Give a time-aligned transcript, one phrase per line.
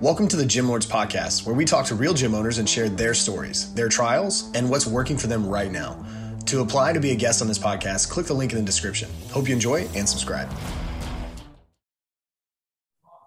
[0.00, 2.88] Welcome to the Gym Lords Podcast, where we talk to real gym owners and share
[2.88, 6.06] their stories, their trials, and what's working for them right now.
[6.46, 9.10] To apply to be a guest on this podcast, click the link in the description.
[9.32, 10.48] Hope you enjoy and subscribe.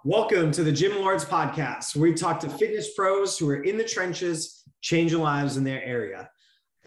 [0.05, 3.77] Welcome to the Gym Lords Podcast, where we talk to fitness pros who are in
[3.77, 6.29] the trenches, changing lives in their area.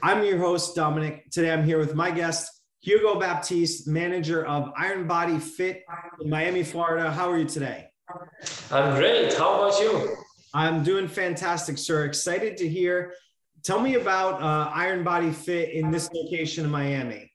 [0.03, 1.31] I'm your host, Dominic.
[1.31, 5.85] Today I'm here with my guest, Hugo Baptiste, manager of Iron Body Fit
[6.23, 7.11] in Miami, Florida.
[7.11, 7.91] How are you today?
[8.71, 9.33] I'm great.
[9.35, 10.17] How about you?
[10.53, 12.05] I'm doing fantastic, sir.
[12.05, 13.15] Excited to hear.
[13.63, 17.33] Tell me about uh, Iron Body Fit in this location in Miami.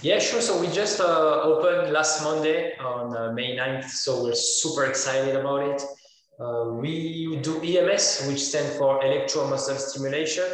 [0.00, 0.40] Yeah, sure.
[0.40, 3.90] So we just uh, opened last Monday on uh, May 9th.
[3.90, 5.82] So we're super excited about it.
[6.38, 10.46] Uh, we do EMS, which stands for electromuscle stimulation.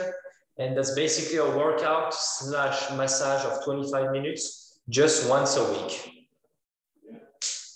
[0.57, 6.11] And that's basically a workout slash massage of 25 minutes, just once a week.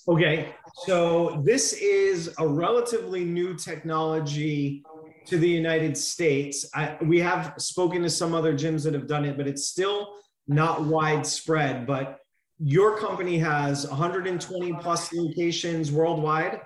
[0.09, 0.55] Okay,
[0.87, 4.85] so this is a relatively new technology
[5.27, 6.69] to the United States.
[6.75, 10.15] I, we have spoken to some other gyms that have done it, but it's still
[10.47, 11.87] not widespread.
[11.87, 12.21] But
[12.59, 16.61] your company has 120 plus locations worldwide.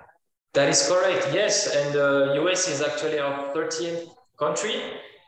[0.53, 1.29] That is correct.
[1.33, 4.75] Yes, and the uh, US is actually our 13th country.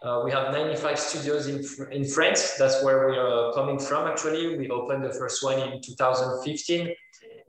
[0.03, 2.55] Uh, we have 95 studios in, in France.
[2.59, 4.55] That's where we are coming from, actually.
[4.55, 6.93] We opened the first one in 2015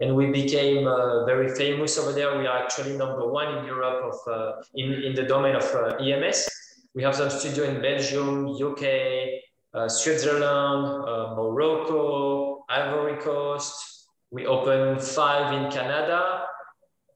[0.00, 2.39] and we became uh, very famous over there.
[2.39, 5.97] We are actually number one in Europe of uh, in, in the domain of uh,
[5.97, 6.48] EMS.
[6.94, 8.83] We have some studio in Belgium, UK,
[9.74, 14.08] uh, Switzerland, uh, Morocco, Ivory Coast.
[14.30, 16.44] We opened five in Canada,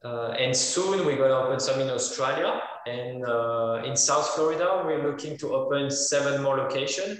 [0.03, 2.61] uh, and soon we're going to open some in Australia.
[2.87, 7.19] And in South Florida, we're looking to open seven more locations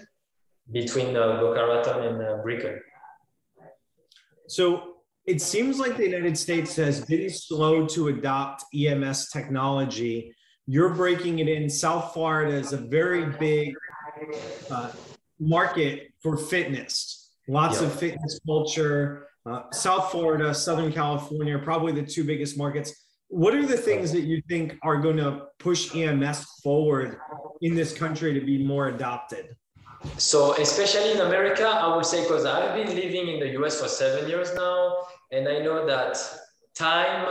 [0.71, 2.79] between Boca Raton and Brickell.
[4.47, 4.90] So
[5.25, 10.33] it seems like the United States has been slow to adopt EMS technology.
[10.65, 11.69] You're breaking it in.
[11.69, 13.73] South Florida is a very big
[14.69, 14.91] uh,
[15.39, 19.27] market for fitness, lots of fitness culture.
[19.45, 22.93] Uh, South Florida, Southern California, are probably the two biggest markets.
[23.27, 27.17] What are the things that you think are going to push EMS forward
[27.61, 29.55] in this country to be more adopted?
[30.17, 33.87] So, especially in America, I would say because I've been living in the US for
[33.87, 36.17] seven years now, and I know that
[36.75, 37.25] time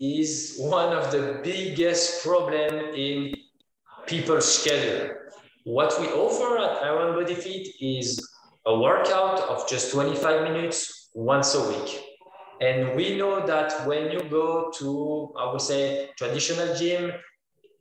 [0.00, 3.34] is one of the biggest problem in
[4.06, 5.14] people's schedule.
[5.64, 8.26] What we offer at Iron Body Fit is
[8.66, 12.02] a workout of just 25 minutes once a week.
[12.60, 17.12] And we know that when you go to, I would say, traditional gym,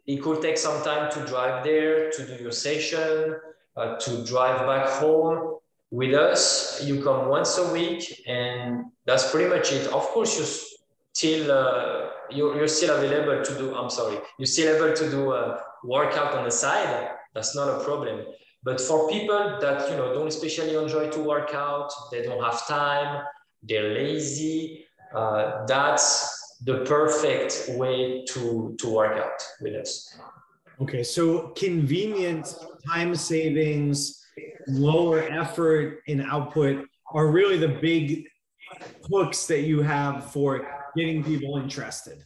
[0.05, 3.35] it could take some time to drive there, to do your session,
[3.77, 5.59] uh, to drive back home
[5.93, 9.85] with us you come once a week and that's pretty much it.
[9.99, 10.45] Of course you
[11.13, 15.31] still uh, you're, you're still available to do i'm sorry you're still able to do
[15.33, 17.11] a workout on the side.
[17.35, 18.25] That's not a problem.
[18.63, 22.65] But for people that you know don't especially enjoy to work out they don't have
[22.67, 23.23] time
[23.61, 30.17] they're lazy uh, that's the perfect way to to work out with us.
[30.81, 32.47] Okay, so convenience,
[32.87, 34.22] time savings,
[34.67, 38.27] lower effort and output are really the big
[39.09, 42.23] hooks that you have for getting people interested.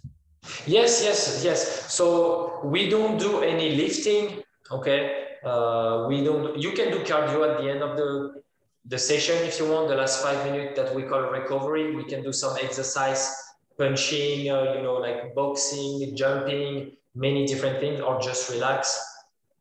[0.65, 1.93] Yes, yes, yes.
[1.93, 4.43] So we don't do any lifting.
[4.71, 6.57] Okay, uh, we don't.
[6.57, 8.41] You can do cardio at the end of the
[8.85, 9.89] the session if you want.
[9.89, 13.35] The last five minutes that we call recovery, we can do some exercise,
[13.77, 18.99] punching, uh, you know, like boxing, jumping, many different things or just relax.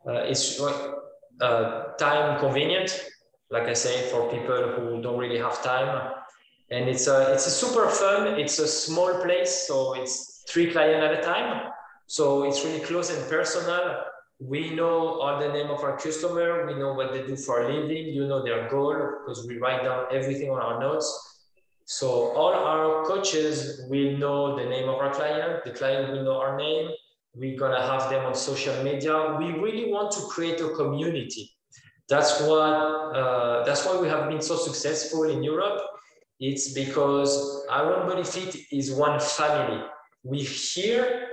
[0.07, 0.61] Uh, it's
[1.41, 2.91] uh, time convenient,
[3.51, 6.13] like I say, for people who don't really have time.
[6.71, 8.39] And it's a, it's a super fun.
[8.41, 11.71] It's a small place, so it's three clients at a time.
[12.07, 14.03] So it's really close and personal.
[14.39, 16.67] We know all the name of our customer.
[16.67, 18.09] We know what they do for a living.
[18.09, 21.09] You know their goal because we write down everything on our notes.
[21.85, 25.65] So all our coaches will know the name of our client.
[25.65, 26.91] The client will know our name
[27.37, 29.37] we're gonna have them on social media.
[29.39, 31.51] We really want to create a community.
[32.09, 32.73] That's what
[33.21, 35.81] uh, that's why we have been so successful in Europe.
[36.39, 39.83] It's because Iron Body Fit is one family.
[40.23, 41.29] We're here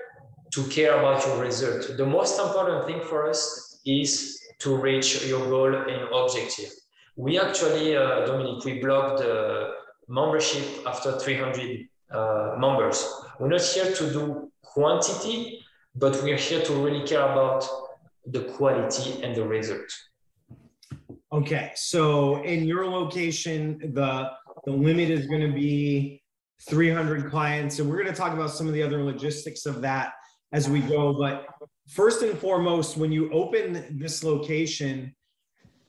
[0.53, 1.97] to care about your result.
[1.97, 6.71] The most important thing for us is to reach your goal and objective.
[7.15, 9.71] We actually, uh, Dominic, we blocked the
[10.07, 13.03] membership after 300 uh, members.
[13.39, 15.62] We're not here to do quantity,
[15.95, 17.67] but we're here to really care about
[18.25, 19.91] the quality and the result.
[21.31, 24.29] Okay, so in your location, the
[24.65, 26.21] the limit is going to be
[26.69, 30.13] 300 clients, and we're going to talk about some of the other logistics of that
[30.53, 31.13] as we go.
[31.13, 31.45] But
[31.89, 35.13] first and foremost, when you open this location,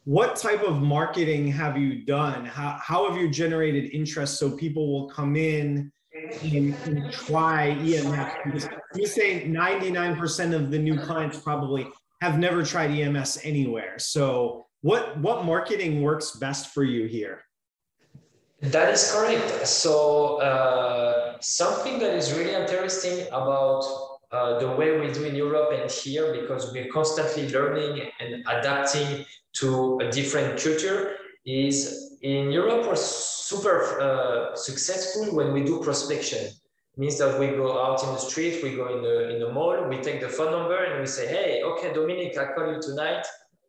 [0.04, 2.44] what type of marketing have you done?
[2.44, 8.68] How, how have you generated interest so people will come in and, and try EMS?
[8.94, 11.86] You say 99% of the new clients probably
[12.20, 13.98] have never tried EMS anywhere.
[13.98, 17.42] So what, what marketing works best for you here?
[18.60, 19.66] That is correct.
[19.66, 23.84] So uh, something that is really interesting about
[24.32, 29.24] uh, the way we do in Europe and here, because we're constantly learning and adapting
[29.54, 36.42] to a different culture, is in Europe we're super uh, successful when we do prospection.
[36.42, 39.52] It means that we go out in the street, we go in the in the
[39.52, 42.80] mall, we take the phone number and we say, hey, okay, Dominic, I call you
[42.80, 43.26] tonight.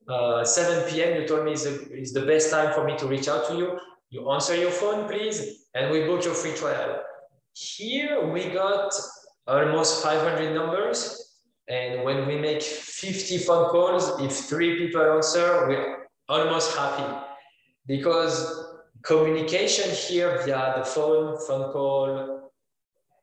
[0.08, 1.20] Uh, 7 p.m.
[1.20, 3.56] You told me is the, is the best time for me to reach out to
[3.58, 3.80] you.
[4.10, 7.02] You answer your phone, please, and we book your free trial.
[7.54, 8.94] Here we got
[9.48, 11.00] almost 500 numbers.
[11.68, 17.35] And when we make 50 phone calls, if three people answer, we're almost happy
[17.88, 18.66] because
[19.04, 22.52] communication here via the phone, phone call,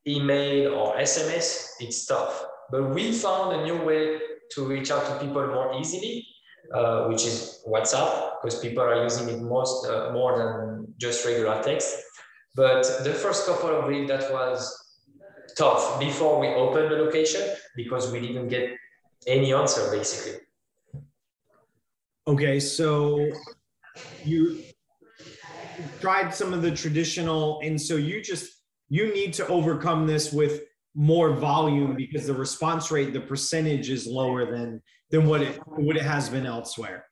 [0.07, 2.45] email, or SMS, it's tough.
[2.71, 4.19] But we found a new way
[4.53, 6.27] to reach out to people more easily,
[6.75, 11.63] uh, which is WhatsApp, because people are using it most uh, more than just regular
[11.63, 11.97] text.
[12.55, 14.79] But the first couple of weeks, that was
[15.57, 17.43] tough before we opened the location
[17.77, 18.71] because we didn't get
[19.27, 20.41] any answer basically.
[22.27, 23.29] Okay, so
[24.25, 24.63] you
[26.01, 28.51] tried some of the traditional, and so you just
[28.89, 30.63] you need to overcome this with
[30.95, 35.97] more volume because the response rate, the percentage is lower than than what it what
[35.97, 37.07] it has been elsewhere.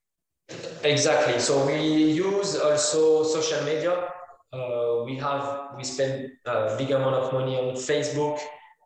[0.83, 1.39] Exactly.
[1.39, 4.11] So we use also social media
[4.53, 8.41] uh, we have we spend a big amount of money on Facebook,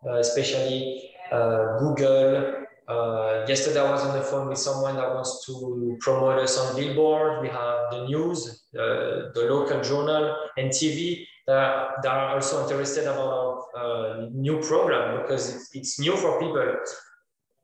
[0.07, 2.64] uh, especially uh, Google.
[2.87, 6.77] Uh, yesterday I was on the phone with someone that wants to promote us on
[6.77, 7.41] Billboard.
[7.41, 13.05] We have the news, uh, the local journal, and TV that, that are also interested
[13.05, 16.75] about our uh, new program because it's, it's new for people.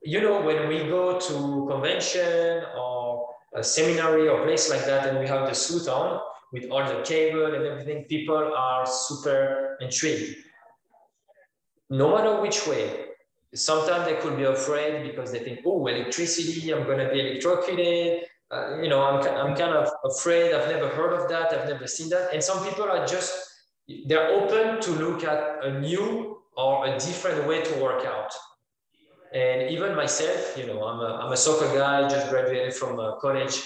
[0.03, 5.19] You know, when we go to convention or a seminary or place like that, and
[5.19, 6.19] we have the suit on,
[6.53, 10.37] with all the cable and everything, people are super intrigued.
[11.91, 13.10] No matter which way,
[13.55, 18.27] sometimes they could be afraid because they think, oh, electricity, I'm going to be electrocuted.
[18.51, 20.53] Uh, you know, I'm, I'm kind of afraid.
[20.53, 21.53] I've never heard of that.
[21.53, 22.33] I've never seen that.
[22.33, 23.33] And some people are just,
[24.07, 28.33] they're open to look at a new or a different way to work out.
[29.33, 33.63] And even myself, you know, I'm a, I'm a soccer guy, just graduated from college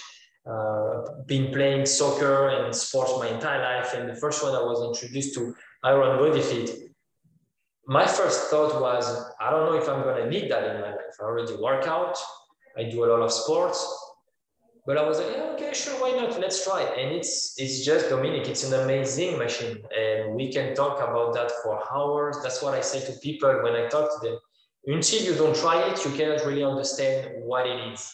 [0.46, 3.94] uh, been playing soccer and sports my entire life.
[3.94, 6.83] And the first one I was introduced to iron body fit.
[7.86, 10.90] My first thought was, I don't know if I'm going to need that in my
[10.90, 11.14] life.
[11.20, 12.16] I already work out.
[12.76, 13.80] I do a lot of sports.
[14.86, 16.38] But I was like, yeah, okay, sure, why not?
[16.38, 16.82] Let's try.
[16.82, 18.48] And it's it's just Dominic.
[18.48, 22.36] It's an amazing machine, and we can talk about that for hours.
[22.42, 24.38] That's what I say to people when I talk to them.
[24.86, 28.12] Until you don't try it, you cannot really understand what it is.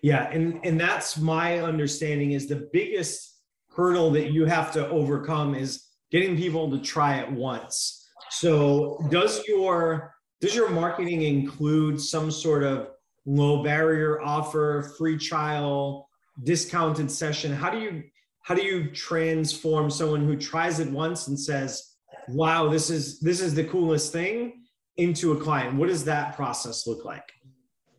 [0.00, 3.40] Yeah, and and that's my understanding is the biggest
[3.74, 8.05] hurdle that you have to overcome is getting people to try it once.
[8.40, 12.88] So does your does your marketing include some sort of
[13.24, 16.06] low barrier offer, free trial,
[16.44, 17.50] discounted session?
[17.50, 18.02] How do you
[18.42, 21.96] how do you transform someone who tries it once and says,
[22.28, 24.64] "Wow, this is this is the coolest thing"
[24.98, 25.76] into a client?
[25.78, 27.32] What does that process look like?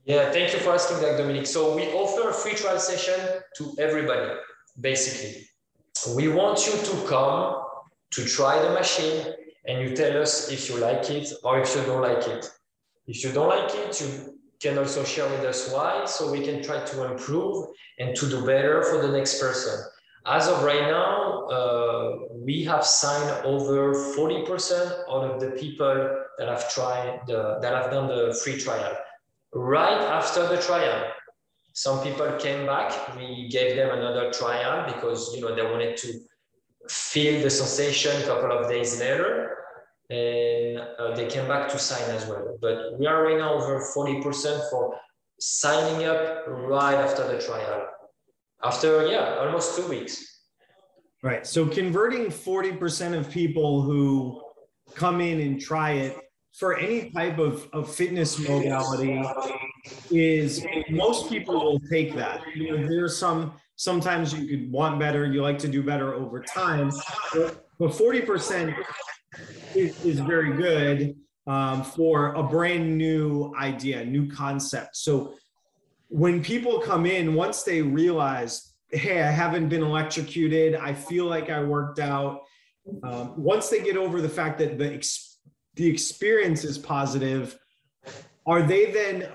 [0.06, 1.48] Yeah, thank you for asking that, Dominic.
[1.48, 4.36] So we offer a free trial session to everybody,
[4.80, 5.48] basically.
[6.16, 7.64] We want you to come
[8.12, 9.34] to try the machine
[9.68, 12.50] and you tell us if you like it or if you don't like it.
[13.06, 16.64] If you don't like it, you can also share with us why, so we can
[16.64, 17.68] try to improve
[18.00, 19.84] and to do better for the next person.
[20.26, 26.48] As of right now, uh, we have signed over 40% out of the people that
[26.48, 28.98] have tried the, that have done the free trial
[29.54, 31.12] right after the trial.
[31.74, 33.16] Some people came back.
[33.16, 36.20] We gave them another trial because you know they wanted to
[36.90, 39.57] feel the sensation a couple of days later,
[40.10, 42.58] and uh, they came back to sign as well.
[42.62, 44.98] But we are right now over 40% for
[45.40, 47.88] signing up right after the trial.
[48.64, 50.42] After yeah, almost two weeks.
[51.24, 51.46] Right.
[51.46, 54.42] So converting 40% of people who
[54.96, 56.18] come in and try it
[56.54, 59.22] for any type of, of fitness modality
[60.10, 62.42] is most people will take that.
[62.56, 66.42] You know, there's some sometimes you could want better, you like to do better over
[66.42, 66.92] time,
[67.34, 68.76] but, but 40%
[69.76, 71.16] is, is very good.
[71.48, 74.98] um, for a brand new idea, new concept.
[74.98, 75.34] So
[76.10, 81.50] when people come in, once they realize, hey, I haven't been electrocuted, I feel like
[81.50, 82.42] I worked out.
[83.04, 85.40] Um, once they get over the fact that the ex-
[85.76, 87.58] the experience is positive,
[88.46, 89.28] are they then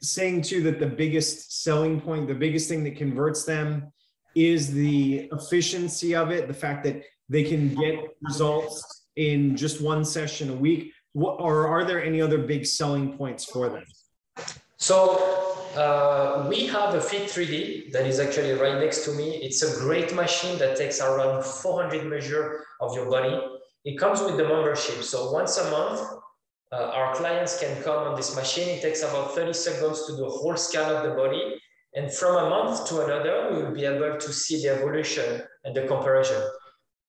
[0.00, 3.92] saying too that the biggest selling point, the biggest thing that converts them
[4.34, 10.04] is the efficiency of it, the fact that they can get results in just one
[10.04, 10.92] session a week?
[11.12, 13.84] What, or are there any other big selling points for them?
[14.76, 15.42] So
[15.76, 19.36] uh, we have a Fit 3D that is actually right next to me.
[19.36, 23.40] It's a great machine that takes around 400 measure of your body.
[23.84, 25.02] It comes with the membership.
[25.02, 26.00] So once a month,
[26.72, 28.68] uh, our clients can come on this machine.
[28.68, 31.60] It takes about 30 seconds to do a whole scan of the body.
[31.94, 35.76] And from a month to another, we will be able to see the evolution and
[35.76, 36.42] the comparison.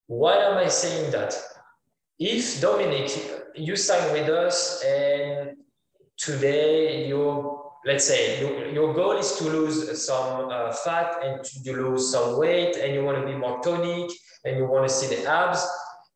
[0.07, 1.35] Why am I saying that?
[2.19, 3.11] If Dominic,
[3.55, 5.57] you sign with us and
[6.17, 11.73] today you let's say you, your goal is to lose some uh, fat and to
[11.73, 14.11] lose some weight and you want to be more tonic
[14.45, 15.67] and you want to see the abs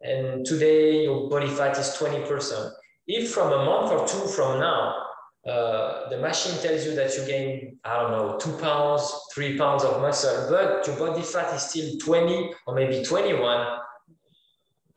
[0.01, 2.71] and today your body fat is 20%
[3.07, 5.03] if from a month or two from now
[5.47, 9.83] uh, the machine tells you that you gain i don't know two pounds three pounds
[9.83, 13.79] of muscle but your body fat is still 20 or maybe 21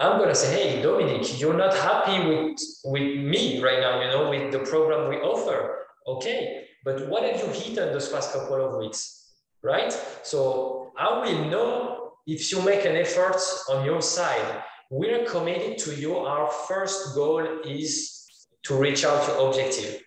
[0.00, 4.30] I'm gonna say, hey, Dominic, you're not happy with with me right now, you know,
[4.30, 5.86] with the program we offer.
[6.06, 9.92] Okay, but what have you eaten those past couple of weeks, right?
[10.22, 14.62] So I will know if you make an effort on your side.
[14.92, 16.16] We're committed to you.
[16.16, 18.26] Our first goal is
[18.64, 20.02] to reach out your objective.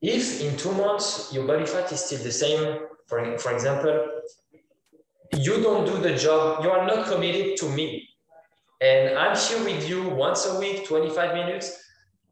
[0.00, 2.78] If in two months your body fat is still the same,
[3.08, 4.06] for, for example,
[5.36, 8.08] you don't do the job, you are not committed to me.
[8.80, 11.80] And I'm here with you once a week, 25 minutes.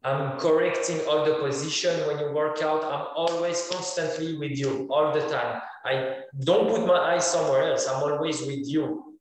[0.03, 2.83] I'm correcting all the position when you work out.
[2.83, 5.61] I'm always constantly with you all the time.
[5.85, 7.87] I don't put my eyes somewhere else.
[7.87, 9.17] I'm always with you.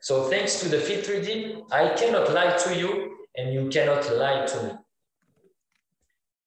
[0.00, 4.46] So thanks to the Fit 3D, I cannot lie to you and you cannot lie
[4.46, 4.72] to me.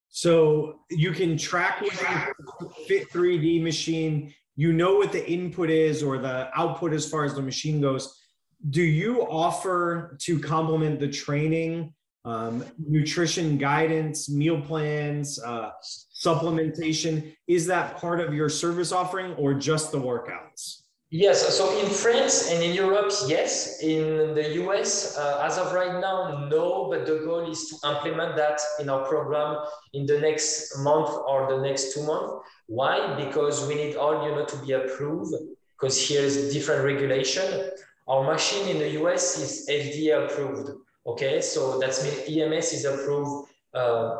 [0.08, 4.34] So you can track with the Fit 3D machine.
[4.56, 8.21] You know what the input is or the output as far as the machine goes.
[8.70, 15.70] Do you offer to complement the training um, nutrition guidance, meal plans, uh,
[16.14, 17.34] supplementation.
[17.48, 20.82] Is that part of your service offering or just the workouts?
[21.10, 23.82] Yes, so in France and in Europe, yes.
[23.82, 28.34] In the US, uh, as of right now, no, but the goal is to implement
[28.36, 29.58] that in our program
[29.92, 32.32] in the next month or the next two months.
[32.66, 33.14] Why?
[33.22, 35.34] Because we need all, you know, to be approved
[35.78, 37.70] because here is different regulation.
[38.08, 40.70] Our machine in the US is FDA approved.
[41.06, 44.16] Okay, so that means EMS is approved uh,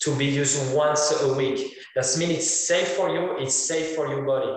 [0.00, 1.76] to be used once a week.
[1.96, 4.52] That means it's safe for you, it's safe for your body.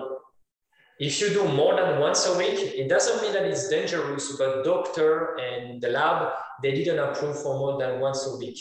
[1.00, 4.64] If you do more than once a week, it doesn't mean that it's dangerous, but
[4.64, 8.58] doctor and the lab, they didn't approve for more than once a week.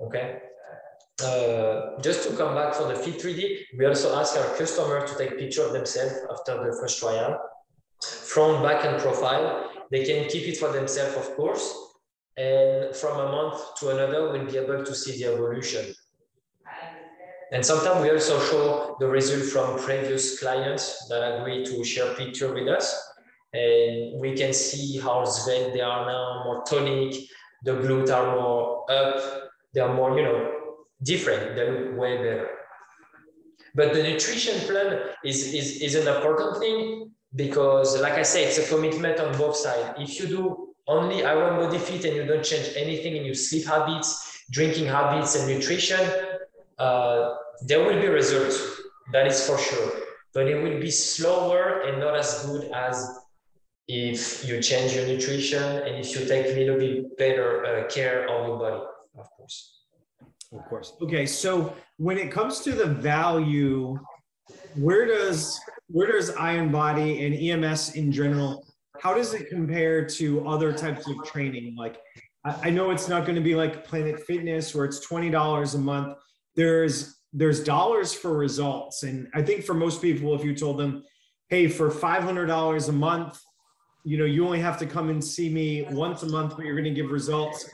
[0.00, 0.38] Okay.
[1.22, 5.18] Uh, just to come back for the Fit 3D, we also ask our customer to
[5.18, 7.38] take picture of themselves after the first trial,
[8.32, 9.70] front, back, and profile.
[9.90, 11.64] They can keep it for themselves, of course,
[12.36, 15.94] and from a month to another, we'll be able to see the evolution.
[17.52, 22.52] And sometimes we also show the result from previous clients that agree to share picture
[22.54, 22.86] with us.
[23.52, 27.14] And we can see how svelte they are now, more tonic,
[27.64, 29.22] the glutes are more up,
[29.74, 30.52] they are more, you know,
[31.02, 32.48] different, they look way better.
[33.74, 38.58] But the nutrition plan is, is, is an important thing because, like I said, it's
[38.58, 39.98] a commitment on both sides.
[39.98, 43.66] If you do only Iron Body Fit and you don't change anything in your sleep
[43.66, 46.00] habits, drinking habits, and nutrition,
[46.78, 47.34] uh,
[47.66, 48.60] there will be results.
[49.12, 49.92] That is for sure.
[50.34, 53.18] But it will be slower and not as good as
[53.88, 58.28] if you change your nutrition and if you take a little bit better uh, care
[58.28, 58.82] of your body,
[59.18, 59.80] of course.
[60.52, 60.94] Of course.
[61.02, 61.26] Okay.
[61.26, 63.98] So when it comes to the value,
[64.76, 65.58] where does
[65.88, 68.64] where does Iron Body and EMS in general
[69.02, 71.74] how does it compare to other types of training?
[71.76, 71.98] Like,
[72.44, 75.74] I, I know it's not going to be like Planet Fitness where it's twenty dollars
[75.74, 76.18] a month.
[76.54, 81.02] There's there's dollars for results, and I think for most people, if you told them,
[81.48, 83.40] "Hey, for five hundred dollars a month,
[84.04, 86.76] you know, you only have to come and see me once a month, but you're
[86.76, 87.68] going to give results."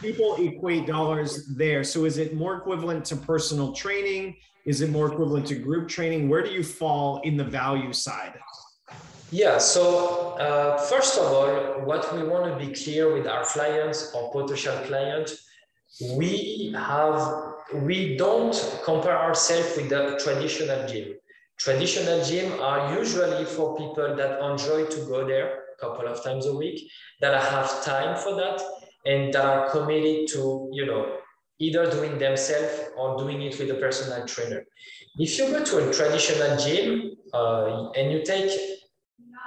[0.00, 1.82] People equate dollars there.
[1.82, 4.36] So, is it more equivalent to personal training?
[4.66, 6.28] Is it more equivalent to group training?
[6.28, 8.34] Where do you fall in the value side?
[9.30, 11.48] Yeah, so uh, first of all,
[11.84, 15.44] what we want to be clear with our clients or potential clients,
[16.14, 18.54] we have we don't
[18.84, 21.14] compare ourselves with the traditional gym.
[21.58, 26.46] Traditional gym are usually for people that enjoy to go there a couple of times
[26.46, 28.62] a week, that have time for that,
[29.04, 31.18] and that are committed to, you know,
[31.58, 34.64] either doing themselves or doing it with a personal trainer.
[35.18, 38.50] If you go to a traditional gym uh, and you take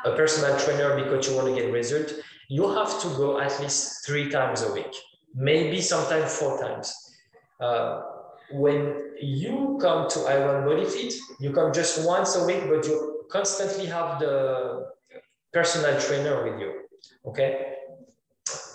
[0.05, 2.11] a personal trainer because you want to get result,
[2.47, 4.93] you have to go at least three times a week,
[5.35, 6.93] maybe sometimes four times.
[7.59, 8.01] Uh,
[8.51, 13.25] when you come to Iron Body Fit, you come just once a week, but you
[13.29, 14.87] constantly have the
[15.53, 16.73] personal trainer with you.
[17.27, 17.75] Okay.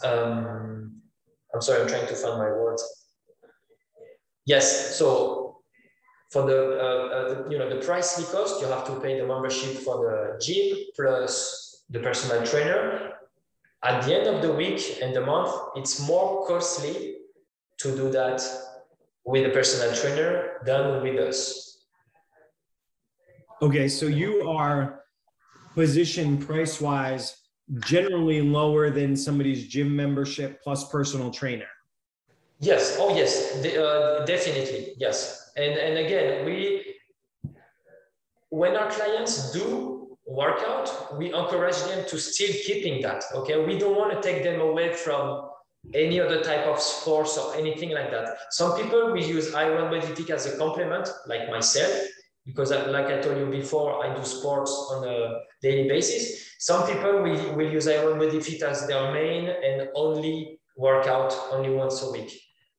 [0.05, 1.01] Um,
[1.53, 3.04] I'm sorry, I'm trying to find my words.
[4.47, 4.97] Yes.
[4.97, 5.63] So
[6.31, 9.27] for the, uh, uh, the, you know the pricely cost, you have to pay the
[9.27, 13.13] membership for the gym plus the personal trainer.
[13.83, 17.17] At the end of the week and the month, it's more costly
[17.79, 18.43] to do that
[19.25, 21.87] with a personal trainer than with us.
[23.63, 25.05] Okay, so you are
[25.75, 27.37] positioned price wise
[27.81, 31.69] generally lower than somebody's gym membership plus personal trainer.
[32.65, 32.97] Yes.
[32.99, 33.33] Oh, yes.
[33.65, 34.95] Uh, definitely.
[34.97, 35.53] Yes.
[35.57, 36.97] And and again, we
[38.49, 43.25] when our clients do workout, we encourage them to still keeping that.
[43.35, 43.57] Okay.
[43.65, 45.51] We don't want to take them away from
[45.93, 48.27] any other type of sports or anything like that.
[48.51, 51.93] Some people will use Iron Body Fit as a complement, like myself,
[52.47, 56.57] because I, like I told you before, I do sports on a daily basis.
[56.59, 61.33] Some people will, will use Iron Body Fit as their main and only work out
[61.53, 62.33] only once a week.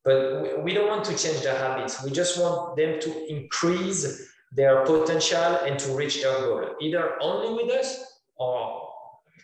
[0.06, 2.04] But we don't want to change their habits.
[2.04, 7.64] We just want them to increase their potential and to reach their goal, either only
[7.64, 8.86] with us or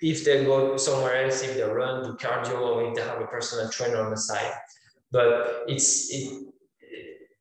[0.01, 3.27] if they go somewhere else, if they run, do cardio, or if they have a
[3.27, 4.51] personal trainer on the side.
[5.11, 6.53] But it's it,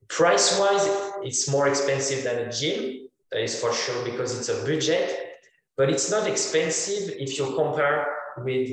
[0.09, 0.87] price wise,
[1.23, 3.09] it's more expensive than a gym.
[3.31, 5.39] That is for sure because it's a budget.
[5.77, 8.07] But it's not expensive if you compare
[8.39, 8.71] with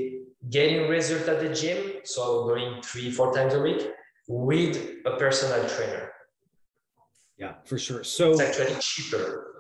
[0.49, 3.87] getting result at the gym, so going three, four times a week,
[4.27, 6.11] with a personal trainer.
[7.37, 8.03] Yeah, for sure.
[8.03, 9.57] So it's actually cheaper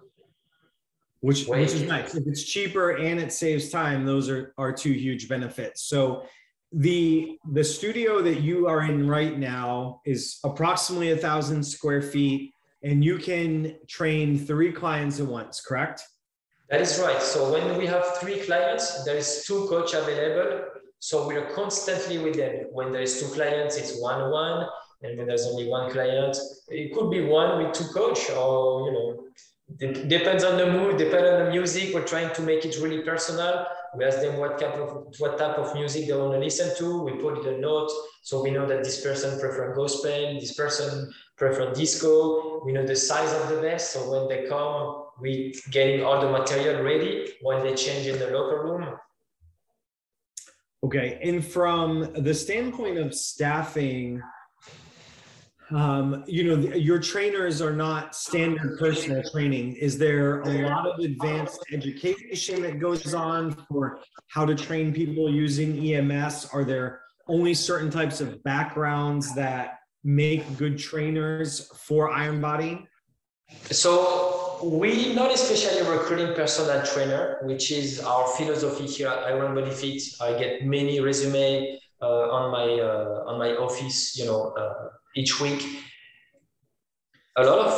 [1.21, 2.15] which which is nice.
[2.15, 5.83] If it's cheaper and it saves time, those are are two huge benefits.
[5.83, 6.23] So
[6.71, 12.51] the the studio that you are in right now is approximately a thousand square feet,
[12.83, 15.61] and you can train three clients at once.
[15.61, 16.03] Correct?
[16.69, 17.21] That is right.
[17.21, 20.65] So when we have three clients, there is two coach available.
[20.99, 22.65] So we are constantly with them.
[22.71, 24.67] When there is two clients, it's one one,
[25.03, 26.35] and when there's only one client,
[26.69, 29.23] it could be one with two coach, or you know
[29.79, 31.93] it depends on the mood, depends on the music.
[31.93, 33.67] We're trying to make it really personal.
[33.95, 37.03] We ask them what type of what type of music they want to listen to.
[37.03, 37.91] We put it a note
[38.23, 42.63] so we know that this person prefer gospel, this person prefer disco.
[42.65, 46.29] We know the size of the vest, so when they come, we getting all the
[46.29, 48.97] material ready when they change in the locker room.
[50.83, 54.21] Okay, and from the standpoint of staffing,
[55.71, 59.75] um, you know, your trainers are not standard personal training.
[59.75, 65.29] Is there a lot of advanced education that goes on for how to train people
[65.29, 66.49] using EMS?
[66.53, 72.87] Are there only certain types of backgrounds that make good trainers for Iron Body?
[73.71, 79.71] So we not especially recruiting personal trainer, which is our philosophy here at Iron Body
[79.71, 80.01] Fit.
[80.21, 85.39] I get many resume uh, on my uh, on my office, you know, uh, each
[85.39, 85.83] week.
[87.37, 87.73] A lot of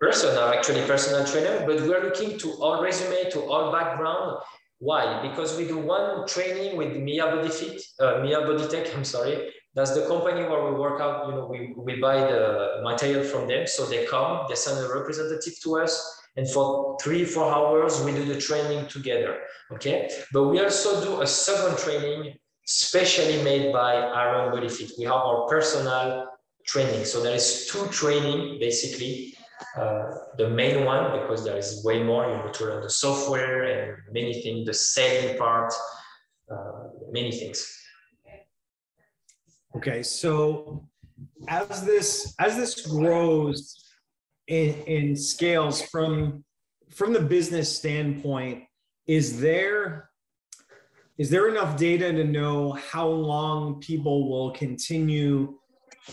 [0.00, 4.38] person are actually personal trainer, but we're looking to all resume, to all background.
[4.80, 5.20] Why?
[5.28, 9.52] Because we do one training with Mia Body Fit, uh, Miha Bodytec, I'm sorry.
[9.74, 13.46] That's the company where we work out, you know, we, we buy the material from
[13.46, 13.66] them.
[13.66, 18.12] So they come, they send a representative to us, and for three, four hours, we
[18.12, 19.38] do the training together.
[19.72, 20.08] Okay.
[20.32, 24.92] But we also do a second training specially made by Iron Body Fit.
[24.98, 26.28] We have our personal
[26.66, 27.04] training.
[27.04, 29.34] So there is two training basically.
[29.76, 30.04] Uh,
[30.36, 32.30] the main one because there is way more.
[32.30, 35.72] You need to learn the software and many things, the selling part,
[36.50, 37.77] uh, many things.
[39.78, 40.88] Okay, so
[41.46, 43.76] as this as this grows
[44.48, 46.44] in, in scales from
[46.90, 48.64] from the business standpoint,
[49.06, 50.10] is there
[51.16, 55.56] is there enough data to know how long people will continue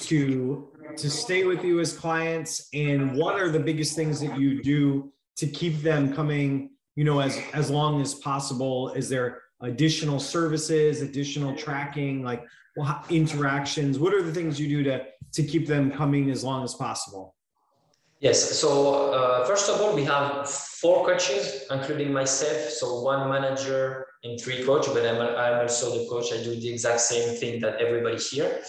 [0.01, 2.69] to to stay with you as clients?
[2.75, 7.19] And what are the biggest things that you do to keep them coming you know
[7.19, 8.93] as as long as possible?
[8.93, 12.45] Is there additional services, additional tracking, like
[13.09, 13.99] interactions?
[13.99, 17.35] What are the things you do to to keep them coming as long as possible?
[18.19, 18.57] Yes.
[18.59, 22.69] So uh, first of all, we have four coaches, including myself.
[22.69, 26.31] So one manager and three coach, but I'm, I'm also the coach.
[26.33, 28.61] I do the exact same thing that everybody here.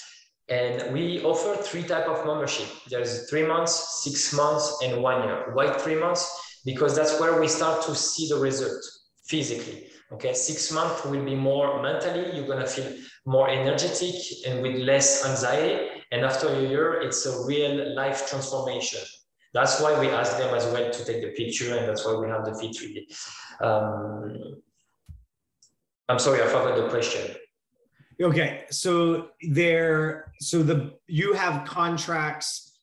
[0.48, 2.68] And we offer three type of membership.
[2.88, 5.50] There's three months, six months, and one year.
[5.54, 6.60] Why three months?
[6.64, 8.82] Because that's where we start to see the result
[9.26, 9.85] physically.
[10.12, 12.36] Okay, six months will be more mentally.
[12.36, 12.92] You're gonna feel
[13.24, 14.14] more energetic
[14.46, 16.02] and with less anxiety.
[16.12, 19.00] And after a year, it's a real life transformation.
[19.52, 22.28] That's why we ask them as well to take the picture, and that's why we
[22.28, 23.66] have the Fit 3D.
[23.66, 24.62] Um,
[26.08, 27.34] I'm sorry, I forgot the question.
[28.22, 32.78] Okay, so there, so the you have contracts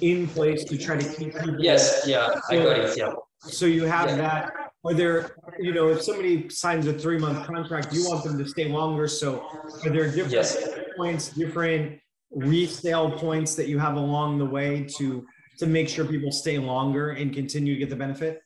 [0.00, 1.60] in place to try to keep people.
[1.60, 2.96] Yes, yeah, so, I got it.
[2.96, 3.12] Yeah.
[3.40, 4.16] So you have yeah.
[4.16, 4.69] that.
[4.84, 8.48] Are there, you know, if somebody signs a three month contract, you want them to
[8.48, 9.06] stay longer.
[9.08, 9.46] So
[9.84, 10.56] are there different yes.
[10.96, 15.26] points, different resale points that you have along the way to
[15.58, 18.42] to make sure people stay longer and continue to get the benefit?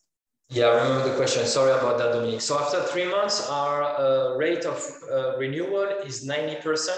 [0.50, 1.46] Yeah, I remember the question.
[1.46, 2.40] Sorry about that, Dominic.
[2.40, 6.90] So after three months, our uh, rate of uh, renewal is 90%.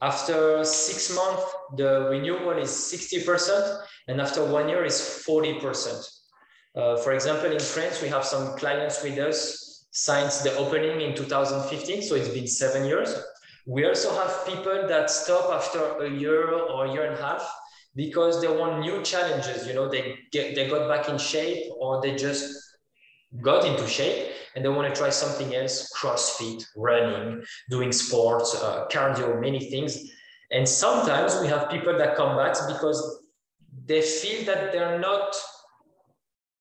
[0.00, 1.42] After six months,
[1.76, 3.82] the renewal is 60%.
[4.08, 4.94] And after one year is
[5.26, 6.04] 40%.
[6.76, 11.14] Uh, for example, in France, we have some clients with us since the opening in
[11.14, 12.02] 2015.
[12.02, 13.14] So it's been seven years.
[13.66, 17.50] We also have people that stop after a year or a year and a half
[17.94, 19.66] because they want new challenges.
[19.66, 22.44] You know, they get they got back in shape or they just
[23.40, 28.86] got into shape and they want to try something else: CrossFit, running, doing sports, uh,
[28.88, 29.98] cardio, many things.
[30.50, 33.24] And sometimes we have people that come back because
[33.86, 35.34] they feel that they're not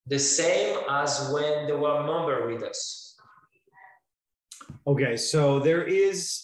[0.08, 3.16] the same as when they were member with us.
[4.88, 6.42] Okay, so there is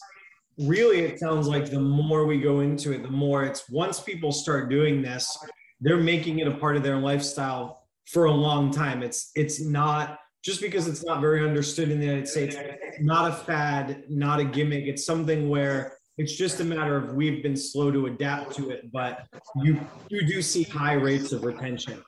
[0.57, 4.31] really it sounds like the more we go into it the more it's once people
[4.31, 5.37] start doing this
[5.79, 9.03] they're making it a part of their lifestyle for a long time.
[9.03, 12.55] It's it's not just because it's not very understood in the united states
[12.99, 14.85] not a fad not a gimmick.
[14.85, 18.91] It's something where it's just a matter of we've been slow to adapt to it
[18.91, 22.03] but you you do see high rates of retention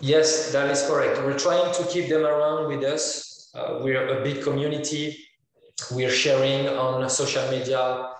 [0.00, 4.22] yes that is correct we're trying to keep them around with us uh, we're a
[4.22, 5.16] big community
[5.90, 8.10] we're sharing on social media,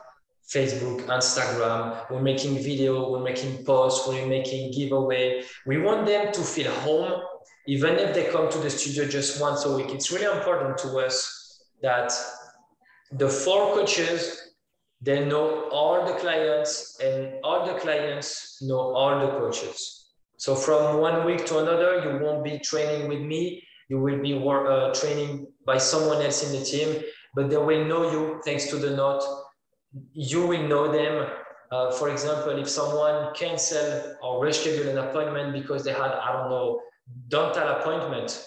[0.52, 2.10] Facebook, Instagram.
[2.10, 5.44] We're making video, we're making posts, we're making giveaway.
[5.66, 7.22] We want them to feel home,
[7.66, 9.90] even if they come to the studio just once a week.
[9.90, 12.12] It's really important to us that
[13.12, 14.36] the four coaches
[15.02, 19.99] they know all the clients and all the clients know all the coaches.
[20.40, 23.62] So from one week to another, you won't be training with me.
[23.90, 27.02] You will be uh, training by someone else in the team
[27.34, 29.22] but they will know you thanks to the note.
[30.12, 31.28] You will know them.
[31.70, 36.50] Uh, for example, if someone cancel or reschedule an appointment because they had, I don't
[36.50, 36.80] know,
[37.28, 38.44] dental appointment,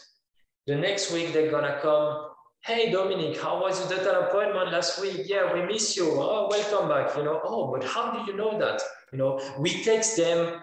[0.68, 2.30] the next week they're gonna come.
[2.66, 5.24] Hey Dominic, how was your dental appointment last week?
[5.26, 6.12] Yeah, we miss you.
[6.12, 7.16] Oh, welcome back.
[7.18, 8.82] You know, oh, but how do you know that?
[9.12, 10.62] You know, we text them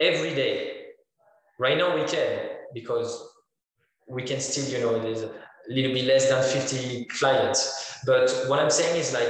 [0.00, 0.86] every day.
[1.58, 3.28] Right now we can because
[4.08, 5.30] we can still, you know, there's a
[5.68, 8.00] little bit less than 50 clients.
[8.06, 9.28] But what I'm saying is like,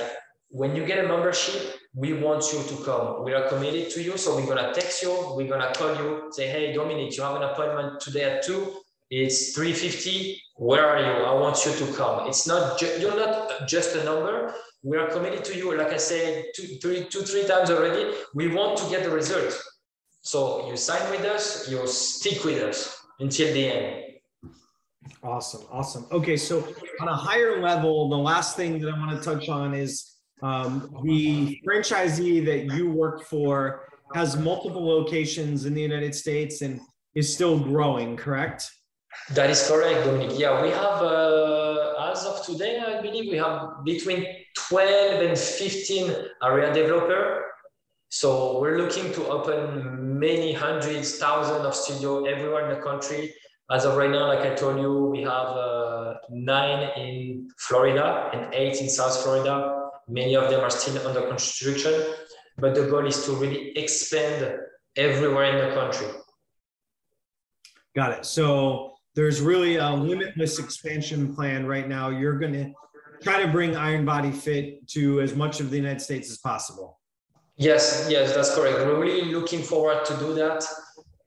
[0.51, 3.25] when you get a membership, we want you to come.
[3.25, 4.17] We are committed to you.
[4.17, 5.35] So we're to text you.
[5.35, 8.75] We're to call you, say, hey, Dominic, you have an appointment today at two.
[9.11, 10.41] It's 350.
[10.57, 11.25] Where are you?
[11.25, 12.29] I want you to come.
[12.29, 14.55] It's not, ju- you're not just a number.
[14.83, 15.77] We are committed to you.
[15.77, 18.13] Like I said, two, three, two, three times already.
[18.35, 19.53] We want to get the result.
[20.23, 24.05] So you sign with us, you stick with us until the end.
[25.23, 25.67] Awesome.
[25.71, 26.07] Awesome.
[26.13, 26.37] Okay.
[26.37, 26.67] So,
[27.01, 30.95] on a higher level, the last thing that I want to touch on is um,
[31.05, 36.81] the franchisee that you work for has multiple locations in the United States and
[37.15, 38.71] is still growing, correct?
[39.31, 40.39] That is correct, Dominic.
[40.39, 46.15] Yeah, we have, uh, as of today, I believe we have between 12 and 15
[46.43, 47.40] area developer.
[48.11, 53.33] So we're looking to open many hundreds, thousands of studio everywhere in the country
[53.71, 58.53] as of right now, like I told you, we have uh, nine in Florida and
[58.53, 59.89] eight in South Florida.
[60.09, 61.95] Many of them are still under construction,
[62.59, 64.59] but the goal is to really expand
[64.97, 66.09] everywhere in the country.
[67.95, 68.27] Got it.
[68.27, 72.09] So there's really a limitless expansion plan right now.
[72.09, 72.73] You're going to
[73.23, 77.00] try to bring Iron Body Fit to as much of the United States as possible.
[77.61, 78.79] Yes, yes, that's correct.
[78.79, 80.65] We're really looking forward to do that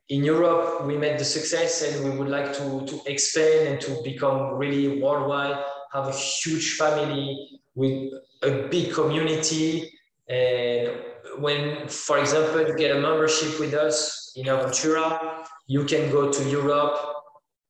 [0.10, 4.02] in Europe, we made the success and we would like to, to expand and to
[4.04, 5.58] become really worldwide.
[5.94, 9.92] have a huge family with a big community.
[10.28, 10.92] And
[11.40, 16.50] when, for example, you get a membership with us in Aventura, you can go to
[16.50, 16.98] Europe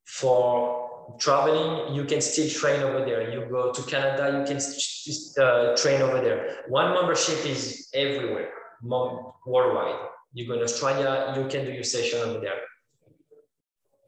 [0.06, 0.83] for
[1.20, 1.94] traveling.
[1.96, 3.32] You can still train over there.
[3.32, 4.60] You go to Canada, you can
[5.44, 6.64] uh, train over there.
[6.68, 8.50] One membership is everywhere,
[8.82, 10.10] worldwide.
[10.34, 12.60] You go to Australia, you can do your session over there.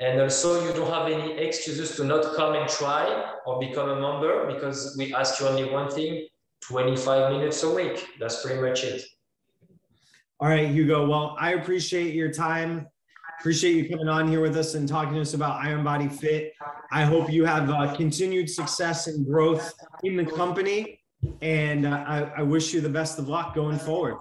[0.00, 4.00] And also you don't have any excuses to not come and try or become a
[4.00, 6.26] member because we ask you only one thing,
[6.62, 8.04] 25 minutes a week.
[8.18, 9.02] That's pretty much it.
[10.40, 11.06] All right, Hugo.
[11.06, 12.88] Well, I appreciate your time.
[13.42, 16.52] Appreciate you coming on here with us and talking to us about Iron Body Fit.
[16.92, 19.74] I hope you have uh, continued success and growth
[20.04, 21.00] in the company.
[21.40, 24.14] And uh, I, I wish you the best of luck going forward.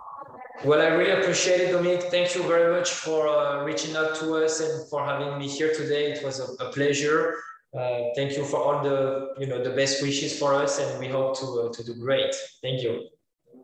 [0.66, 2.02] Well, I really appreciate it, Dominic.
[2.06, 5.72] Thank you very much for uh, reaching out to us and for having me here
[5.72, 6.14] today.
[6.14, 7.36] It was a, a pleasure.
[7.78, 11.08] Uh, thank you for all the you know the best wishes for us, and we
[11.08, 12.34] hope to uh, to do great.
[12.64, 13.08] Thank you.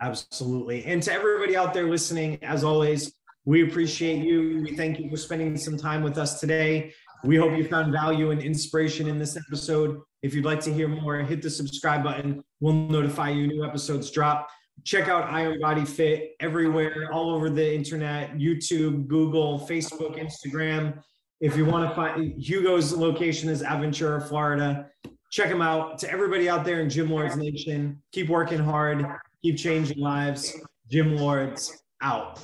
[0.02, 3.17] Absolutely, and to everybody out there listening, as always,
[3.48, 4.62] we appreciate you.
[4.62, 6.94] We thank you for spending some time with us today.
[7.24, 10.00] We hope you found value and inspiration in this episode.
[10.22, 12.44] If you'd like to hear more, hit the subscribe button.
[12.60, 14.48] We'll notify you new episodes drop
[14.84, 21.02] check out Iron Body Fit everywhere, all over the internet, YouTube, Google, Facebook, Instagram.
[21.40, 24.90] If you want to find Hugo's location is Aventura, Florida.
[25.32, 25.98] Check him out.
[26.00, 29.06] To everybody out there in Gym Lords Nation, keep working hard,
[29.42, 30.54] keep changing lives.
[30.90, 32.44] Gym Lords out.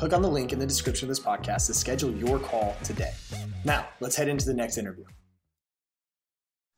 [0.00, 3.12] Click on the link in the description of this podcast to schedule your call today.
[3.66, 5.04] Now, let's head into the next interview.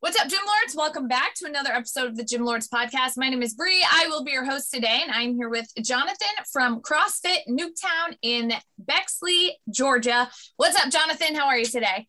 [0.00, 0.74] What's up, Gym Lords?
[0.74, 3.12] Welcome back to another episode of the Gym Lords podcast.
[3.16, 3.86] My name is Bree.
[3.88, 8.54] I will be your host today, and I'm here with Johnathon from CrossFit Nuketown in
[8.76, 10.28] Bexley, Georgia.
[10.56, 11.36] What's up, Johnathon?
[11.36, 12.08] How are you today?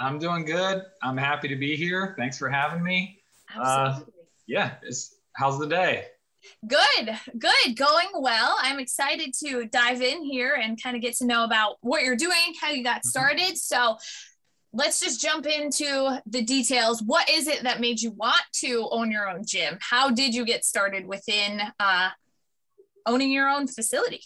[0.00, 0.80] I'm doing good.
[1.02, 2.14] I'm happy to be here.
[2.16, 3.20] Thanks for having me.
[3.54, 4.00] Uh,
[4.46, 6.06] yeah, it's how's the day?
[6.66, 8.56] Good, good, going well.
[8.60, 12.16] I'm excited to dive in here and kind of get to know about what you're
[12.16, 13.08] doing, how you got mm-hmm.
[13.08, 13.58] started.
[13.58, 13.96] So,
[14.74, 17.02] let's just jump into the details.
[17.02, 19.78] What is it that made you want to own your own gym?
[19.80, 22.10] How did you get started within uh,
[23.06, 24.22] owning your own facility?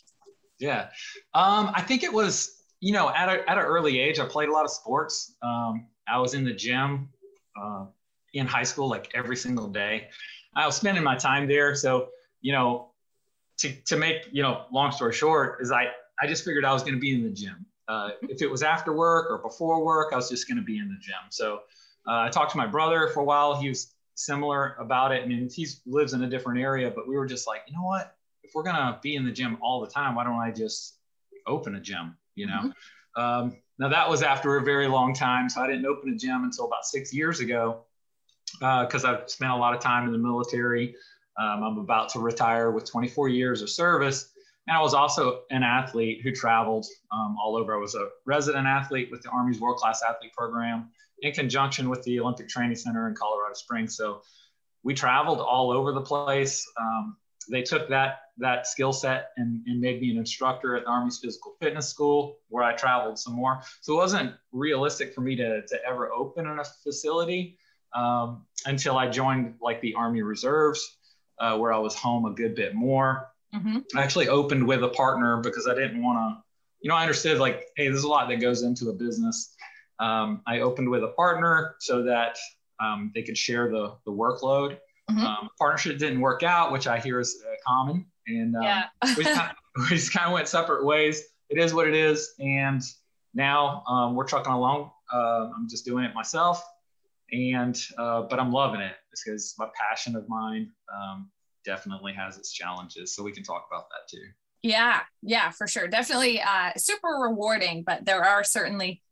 [0.59, 0.89] Yeah,
[1.35, 4.19] um, I think it was you know at a, at an early age.
[4.19, 5.35] I played a lot of sports.
[5.43, 7.11] Um, I was in the gym
[7.61, 7.85] uh,
[8.33, 10.09] in high school like every single day.
[10.55, 11.75] I was spending my time there.
[11.75, 12.09] So
[12.41, 12.91] you know,
[13.59, 15.89] to to make you know long story short is I
[16.21, 18.63] I just figured I was going to be in the gym uh, if it was
[18.63, 21.17] after work or before work, I was just going to be in the gym.
[21.31, 21.63] So
[22.07, 23.59] uh, I talked to my brother for a while.
[23.59, 25.23] He was similar about it.
[25.23, 27.85] I mean, he lives in a different area, but we were just like, you know
[27.85, 28.15] what?
[28.43, 30.99] If we're going to be in the gym all the time, why don't I just
[31.47, 32.17] open a gym?
[32.35, 32.73] You know?
[33.17, 33.21] Mm-hmm.
[33.21, 35.49] Um, now that was after a very long time.
[35.49, 37.85] So I didn't open a gym until about six years ago
[38.61, 40.95] because uh, I've spent a lot of time in the military.
[41.39, 44.33] Um, I'm about to retire with 24 years of service.
[44.67, 47.75] And I was also an athlete who traveled um, all over.
[47.75, 50.91] I was a resident athlete with the Army's World Class Athlete Program
[51.23, 53.97] in conjunction with the Olympic Training Center in Colorado Springs.
[53.97, 54.23] So
[54.83, 56.67] we traveled all over the place.
[56.79, 57.17] Um,
[57.51, 61.19] they took that that skill set and, and made me an instructor at the Army's
[61.19, 63.63] Physical Fitness School, where I traveled some more.
[63.81, 67.59] So it wasn't realistic for me to, to ever open a facility
[67.95, 70.97] um, until I joined like the Army Reserves,
[71.41, 73.29] uh, where I was home a good bit more.
[73.55, 73.79] Mm-hmm.
[73.97, 76.43] I actually opened with a partner because I didn't want to,
[76.81, 79.55] you know, I understood like, hey, there's a lot that goes into a business.
[80.01, 82.37] Um, I opened with a partner so that
[82.81, 84.79] um, they could share the, the workload.
[85.11, 85.25] Mm-hmm.
[85.25, 88.07] Um, partnership didn't work out, which I hear is uh, common.
[88.27, 88.85] And um, yeah.
[89.17, 91.23] we, just kind of, we just kind of went separate ways.
[91.49, 92.35] It is what it is.
[92.39, 92.83] And
[93.35, 94.91] now um, we're trucking along.
[95.13, 96.63] Uh, I'm just doing it myself.
[97.33, 101.31] And, uh, but I'm loving it because my passion of mine um,
[101.65, 103.15] definitely has its challenges.
[103.15, 104.25] So we can talk about that too.
[104.63, 105.87] Yeah, yeah, for sure.
[105.89, 109.03] Definitely uh, super rewarding, but there are certainly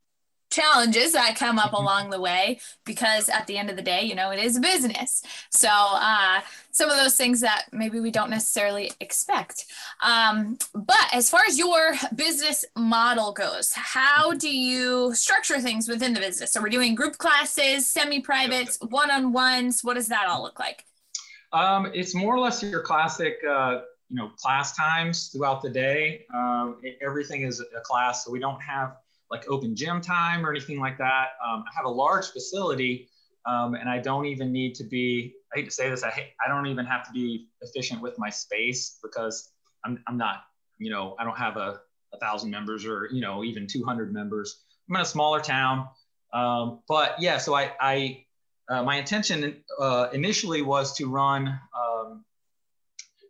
[0.49, 1.83] challenges that come up mm-hmm.
[1.83, 4.61] along the way because at the end of the day you know it is a
[4.61, 5.23] business.
[5.51, 9.65] So uh, some of those things that maybe we don't necessarily expect.
[10.01, 16.13] Um, but as far as your business model goes how do you structure things within
[16.13, 16.53] the business?
[16.53, 19.83] So we're doing group classes semi-privates one-on-ones.
[19.83, 20.85] What does that all look like?
[21.53, 26.25] Um, it's more or less your classic uh, you know class times throughout the day.
[26.33, 28.97] Um, everything is a class so we don't have
[29.31, 31.29] like open gym time or anything like that.
[31.45, 33.09] Um, I have a large facility
[33.47, 36.33] um, and I don't even need to be, I hate to say this, I, hate,
[36.45, 39.51] I don't even have to be efficient with my space because
[39.85, 40.43] I'm, I'm not,
[40.79, 41.79] you know, I don't have a,
[42.13, 44.63] a thousand members or, you know, even 200 members.
[44.89, 45.87] I'm in a smaller town.
[46.33, 48.25] Um, but yeah, so I, I
[48.69, 52.25] uh, my intention uh, initially was to run um,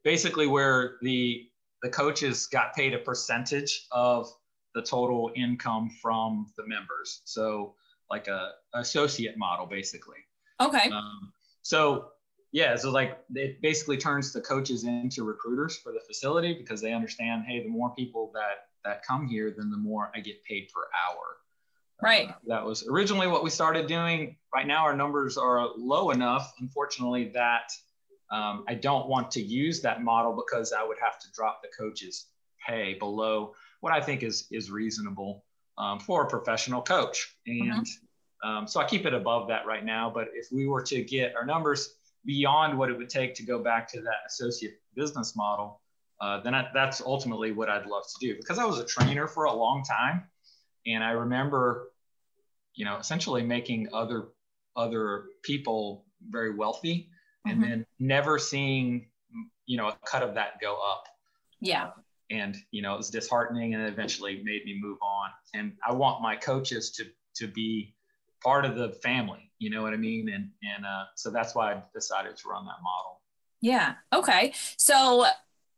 [0.04, 1.48] basically where the,
[1.84, 4.32] the coaches got paid a percentage of
[4.78, 7.22] the total income from the members.
[7.26, 7.74] So
[8.12, 10.20] like a associate model, basically.
[10.62, 10.92] Okay.
[10.92, 12.10] Um, so
[12.52, 16.94] yeah, so like it basically turns the coaches into recruiters for the facility because they
[16.94, 20.70] understand, hey, the more people that that come here, then the more I get paid
[20.74, 21.38] per hour.
[22.00, 22.30] Right.
[22.30, 24.38] Uh, that was originally what we started doing.
[24.54, 27.72] Right now, our numbers are low enough, unfortunately, that
[28.32, 31.70] um, I don't want to use that model because I would have to drop the
[31.76, 32.28] coaches'
[32.66, 35.44] pay below what I think is is reasonable
[35.78, 37.36] um, for a professional coach.
[37.46, 38.50] And mm-hmm.
[38.50, 40.12] um, so I keep it above that right now.
[40.14, 43.60] But if we were to get our numbers beyond what it would take to go
[43.60, 45.82] back to that associate business model,
[46.20, 49.28] uh, then I, that's ultimately what I'd love to do because I was a trainer
[49.28, 50.24] for a long time,
[50.88, 51.92] and I remember,
[52.74, 54.30] you know, essentially making other
[54.76, 57.10] other people very wealthy,
[57.48, 57.52] mm-hmm.
[57.52, 59.10] and then never seeing,
[59.68, 61.04] you know, a cut of that go up.
[61.62, 61.90] Yeah
[62.30, 65.92] and you know it was disheartening and it eventually made me move on and i
[65.92, 67.96] want my coaches to to be
[68.44, 71.74] part of the family you know what i mean and and uh, so that's why
[71.74, 73.22] i decided to run that model
[73.62, 75.26] yeah okay so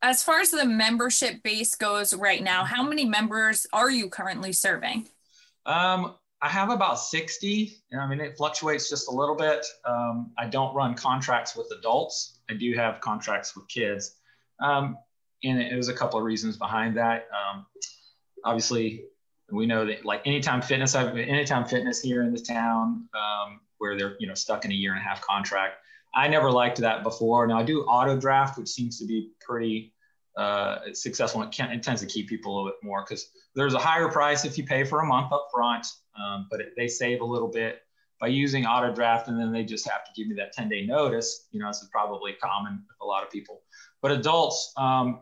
[0.01, 4.51] as far as the membership base goes right now how many members are you currently
[4.51, 5.07] serving
[5.65, 7.77] um, I have about 60.
[7.97, 9.65] I mean, it fluctuates just a little bit.
[9.85, 12.39] Um, I don't run contracts with adults.
[12.49, 14.15] I do have contracts with kids.
[14.61, 14.97] Um,
[15.43, 17.27] and it was a couple of reasons behind that.
[17.31, 17.65] Um,
[18.43, 19.05] obviously,
[19.51, 23.97] we know that like anytime fitness, I've anytime fitness here in the town um, where
[23.97, 25.75] they're you know stuck in a year and a half contract.
[26.13, 27.45] I never liked that before.
[27.47, 29.93] Now I do auto draft, which seems to be pretty
[30.35, 31.41] uh, successful.
[31.43, 34.07] It, can, it tends to keep people a little bit more because there's a higher
[34.07, 35.85] price if you pay for a month up front,
[36.19, 37.81] um, but it, they save a little bit
[38.19, 40.85] by using auto draft, and then they just have to give me that 10 day
[40.85, 41.47] notice.
[41.51, 43.61] You know, this is probably common with a lot of people.
[44.01, 45.21] But adults, um,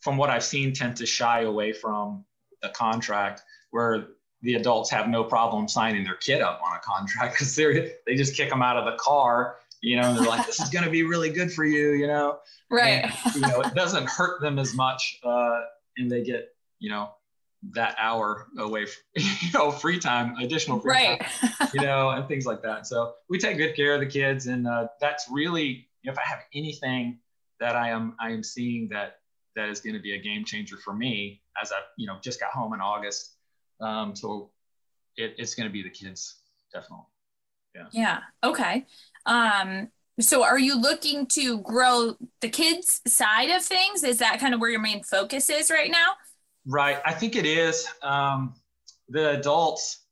[0.00, 2.24] from what I've seen, tend to shy away from
[2.62, 4.08] the contract where
[4.42, 8.14] the adults have no problem signing their kid up on a contract because they they
[8.14, 10.84] just kick them out of the car, you know, and they're like, this is going
[10.84, 12.38] to be really good for you, you know?
[12.70, 13.04] Right.
[13.04, 15.18] And, you know, it doesn't hurt them as much.
[15.24, 15.60] Uh,
[15.96, 17.10] and they get, you know,
[17.74, 21.20] that hour away, from, you know, free time, additional free right.
[21.20, 22.86] time, you know, and things like that.
[22.86, 24.46] So we take good care of the kids.
[24.46, 27.18] And uh, that's really, if I have anything
[27.60, 29.16] that I am, I am seeing that
[29.58, 32.38] that is going to be a game changer for me as I, you know, just
[32.38, 33.34] got home in August.
[33.80, 34.50] Um, so
[35.16, 36.36] it, it's going to be the kids,
[36.72, 37.06] definitely.
[37.74, 37.86] Yeah.
[37.92, 38.18] Yeah.
[38.44, 38.86] Okay.
[39.26, 39.88] Um,
[40.20, 44.04] so are you looking to grow the kids side of things?
[44.04, 46.12] Is that kind of where your main focus is right now?
[46.64, 47.00] Right.
[47.04, 47.88] I think it is.
[48.02, 48.54] Um,
[49.08, 50.04] the adults,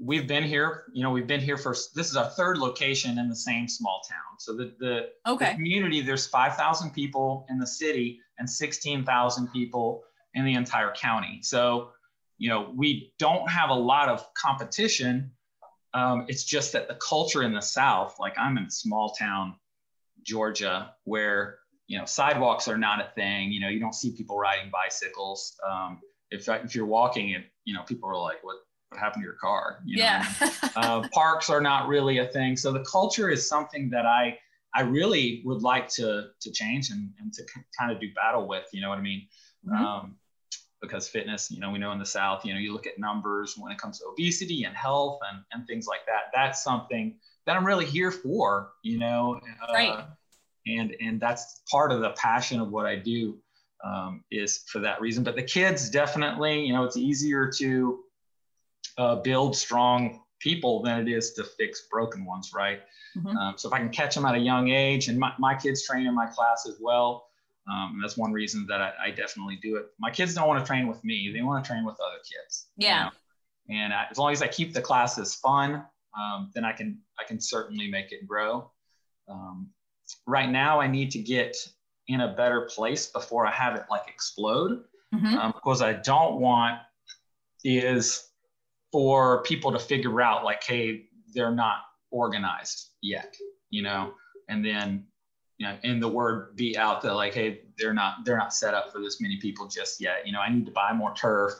[0.00, 3.28] we've been here, you know, we've been here for, this is our third location in
[3.28, 4.38] the same small town.
[4.38, 5.50] So the, the, okay.
[5.50, 10.02] the community, there's 5,000 people in the city and 16,000 people
[10.34, 11.40] in the entire county.
[11.42, 11.90] So,
[12.38, 15.30] you know, we don't have a lot of competition.
[15.92, 19.56] Um, it's just that the culture in the South, like I'm in small town
[20.22, 21.58] Georgia, where
[21.90, 23.50] you know, sidewalks are not a thing.
[23.50, 25.58] You know, you don't see people riding bicycles.
[25.68, 25.98] Um,
[26.30, 28.58] if if you're walking, and you know, people are like, "What
[28.90, 30.04] what happened to your car?" You know?
[30.04, 30.34] yeah.
[30.76, 32.56] uh, parks are not really a thing.
[32.56, 34.38] So the culture is something that I
[34.74, 37.42] I really would like to to change and, and to
[37.78, 38.66] kind of do battle with.
[38.72, 39.26] You know what I mean?
[39.66, 39.76] Mhm.
[39.76, 40.16] Um,
[40.80, 43.54] because fitness, you know, we know in the South, you know, you look at numbers
[43.58, 46.30] when it comes to obesity and health and, and things like that.
[46.32, 49.38] That's something that I'm really here for, you know,
[49.68, 50.04] uh, Right.
[50.66, 53.38] and and that's part of the passion of what I do
[53.84, 55.22] um, is for that reason.
[55.24, 58.00] But the kids definitely, you know, it's easier to
[59.00, 62.80] uh, build strong people than it is to fix broken ones, right?
[63.16, 63.34] Mhm.
[63.36, 65.84] Um, so if I can catch them at a young age, and my, my kids
[65.86, 67.26] train in my class as well,
[67.70, 69.86] um, that's one reason that I, I definitely do it.
[69.98, 72.68] My kids don't want to train with me; they want to train with other kids.
[72.76, 73.04] you Yeah.
[73.04, 73.10] know?
[73.68, 75.84] And I, as long as I keep the classes fun,
[76.18, 78.70] um, then I can I can certainly make it grow.
[79.28, 79.70] Um,
[80.26, 81.56] right now, I need to get
[82.08, 84.84] in a better place before I have it like explode
[85.14, 85.36] Mhm.
[85.36, 86.80] um, because I don't want
[87.62, 88.29] is
[88.92, 91.78] for people to figure out like, hey, they're not
[92.10, 93.36] organized yet,
[93.70, 94.14] you know,
[94.48, 95.06] and then
[95.58, 98.72] you know, in the word be out that like, hey, they're not they're not set
[98.72, 100.26] up for this many people just yet.
[100.26, 101.52] You know, I need to buy more turf.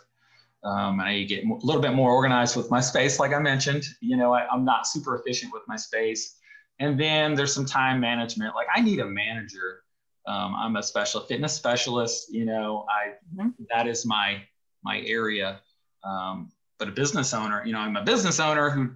[0.62, 3.32] Um, and I need to get a little bit more organized with my space, like
[3.32, 3.84] I mentioned.
[4.00, 6.36] You know, I, I'm not super efficient with my space.
[6.78, 8.54] And then there's some time management.
[8.54, 9.82] Like I need a manager.
[10.26, 12.32] Um, I'm a special fitness specialist.
[12.32, 13.54] You know, I Mhm.
[13.68, 14.42] that is my
[14.82, 15.60] my area.
[16.04, 16.50] Um,
[16.80, 18.90] but a business owner, you know, I'm a business owner who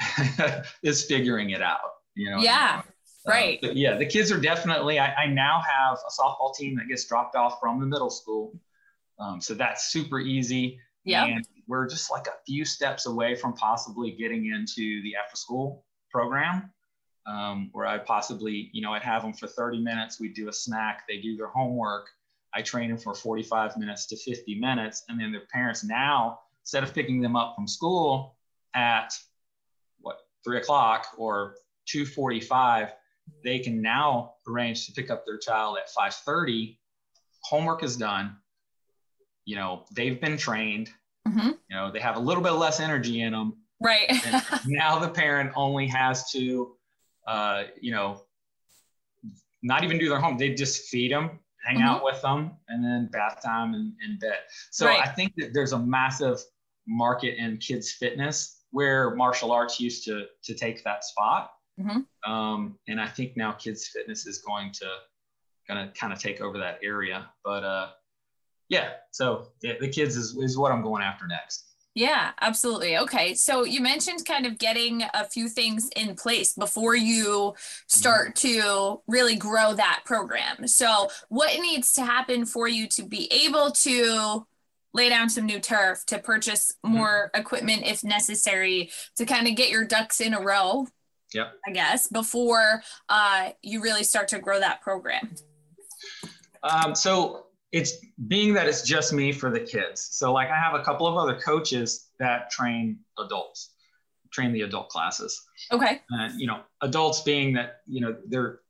[0.82, 1.78] is figuring it out.
[2.16, 2.38] You know.
[2.38, 2.82] Yeah,
[3.26, 3.60] right.
[3.62, 4.98] yeah, the kids are definitely.
[4.98, 8.58] I, I now have a softball team that gets dropped off from the middle school,
[9.20, 10.80] um, so that's super easy.
[11.04, 11.26] Yeah.
[11.26, 15.84] And we're just like a few steps away from possibly getting into the after school
[16.10, 16.70] program
[17.26, 20.20] um, where I possibly, you know, I'd have them for 30 minutes.
[20.20, 22.06] We do a snack, they do their homework.
[22.54, 25.04] I train them for 45 minutes to 50 minutes.
[25.08, 28.36] And then their parents now, instead of picking them up from school
[28.74, 29.12] at
[30.00, 31.56] what, three o'clock or
[31.86, 32.88] 245,
[33.44, 36.78] they can now arrange to pick up their child at 530.
[37.44, 38.36] Homework is done.
[39.44, 40.90] You know, they've been trained.
[41.26, 41.58] Mhm.
[41.68, 44.08] You know, they have a little bit less energy in them Right.
[44.66, 46.76] now the parent only has to,
[47.26, 48.22] uh, you know,
[49.62, 50.38] not even do their home.
[50.38, 54.38] They just feed them, hang out with them, and then bath time and, and bed.
[54.70, 55.00] So Right.
[55.04, 56.38] I think that there's a massive
[56.86, 61.52] market in kids fitness where martial arts used to to take that spot.
[61.80, 62.06] Mhm.
[62.26, 64.88] Um, and I think now kids fitness is going to
[65.68, 67.30] gonna kind of take over that area.
[67.44, 67.90] But uh,
[68.68, 71.72] yeah, so the, the kids is, is what I'm going after next.
[71.94, 72.96] Yeah, absolutely.
[72.96, 73.34] Okay.
[73.34, 77.54] So you mentioned kind of getting a few things in place before you
[77.86, 80.66] start to really grow that program.
[80.66, 84.46] So, what needs to happen for you to be able to
[84.94, 89.70] lay down some new turf, to purchase more equipment if necessary, to kind of get
[89.70, 90.86] your ducks in a row?
[91.34, 91.54] Yep.
[91.66, 95.34] I guess before uh, you really start to grow that program.
[96.62, 97.94] Um, so it's
[98.28, 100.08] being that it's just me for the kids.
[100.12, 103.70] So like I have a couple of other coaches that train adults,
[104.30, 105.42] train the adult classes.
[105.72, 106.02] Okay.
[106.10, 108.60] And you know, adults being that you know they're,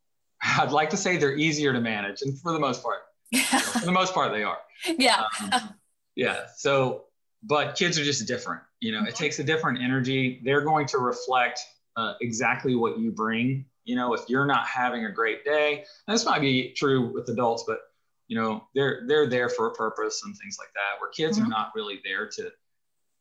[0.42, 2.98] I'd like to say they're easier to manage, and for the most part,
[3.36, 4.58] for the most part they are.
[4.98, 5.24] yeah.
[5.52, 5.74] Um,
[6.16, 6.46] yeah.
[6.56, 7.04] So,
[7.42, 8.62] but kids are just different.
[8.80, 10.40] You know, it takes a different energy.
[10.44, 11.60] They're going to reflect
[11.96, 13.66] uh, exactly what you bring.
[13.84, 17.28] You know, if you're not having a great day, and this might be true with
[17.28, 17.78] adults, but
[18.28, 21.00] you know, they're they're there for a purpose and things like that.
[21.00, 21.44] Where kids Mhm.
[21.44, 22.50] are not really there to,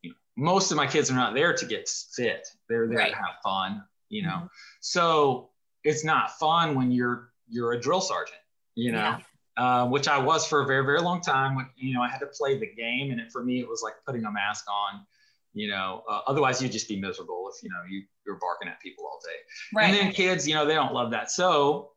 [0.04, 2.48] you know, most of my kids are not there to get fit.
[2.70, 3.10] They're there Right.
[3.12, 3.84] to have fun.
[4.10, 4.50] You know,
[4.82, 5.50] so
[5.84, 8.39] it's not fun when you're you're a drill sergeant.
[8.76, 9.20] You know Yeah.
[9.58, 11.56] Uh, which I was for a very, very long time.
[11.56, 13.82] When you know, I had to play the game, and it, for me, it was
[13.84, 15.06] like putting a mask on.
[15.54, 18.80] You know, uh, otherwise you'd just be miserable if you know you you're barking at
[18.82, 19.36] people all day.
[19.74, 19.86] Right.
[19.86, 21.30] And then kids, you know, they don't love that.
[21.30, 21.91] So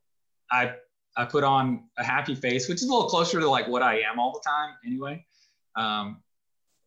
[0.50, 0.72] I
[1.16, 4.00] I put on a happy face, which is a little closer to like what I
[4.00, 5.24] am all the time, anyway.
[5.76, 6.20] Um,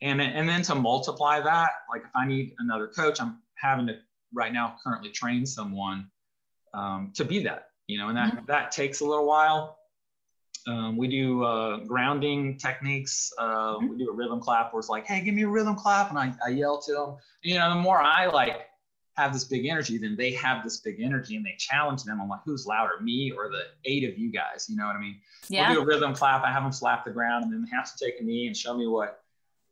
[0.01, 3.87] and then- and then to multiply that, like if I need another coach, I'm having
[3.87, 3.95] to
[4.33, 6.11] right now currently train someone
[6.73, 7.69] um, to be that.
[7.87, 9.77] You know, and that that takes a little while.
[10.67, 13.31] Um, we do uh, grounding techniques.
[13.39, 16.09] Uh, We do a rhythm clap where it's like, hey, give me a rhythm clap.
[16.09, 17.15] And I, I yell to them.
[17.41, 18.67] You know, the more I like
[19.15, 22.19] have this big energy, then they have this big energy and they challenge them.
[22.21, 24.67] I'm like, who's louder, me or the eight of you guys?
[24.69, 25.15] You know what I mean?
[25.47, 25.71] yeah.
[25.71, 26.43] We'll do a rhythm clap.
[26.43, 28.55] I have them slap the ground and then they have to take a knee and
[28.55, 29.21] show me what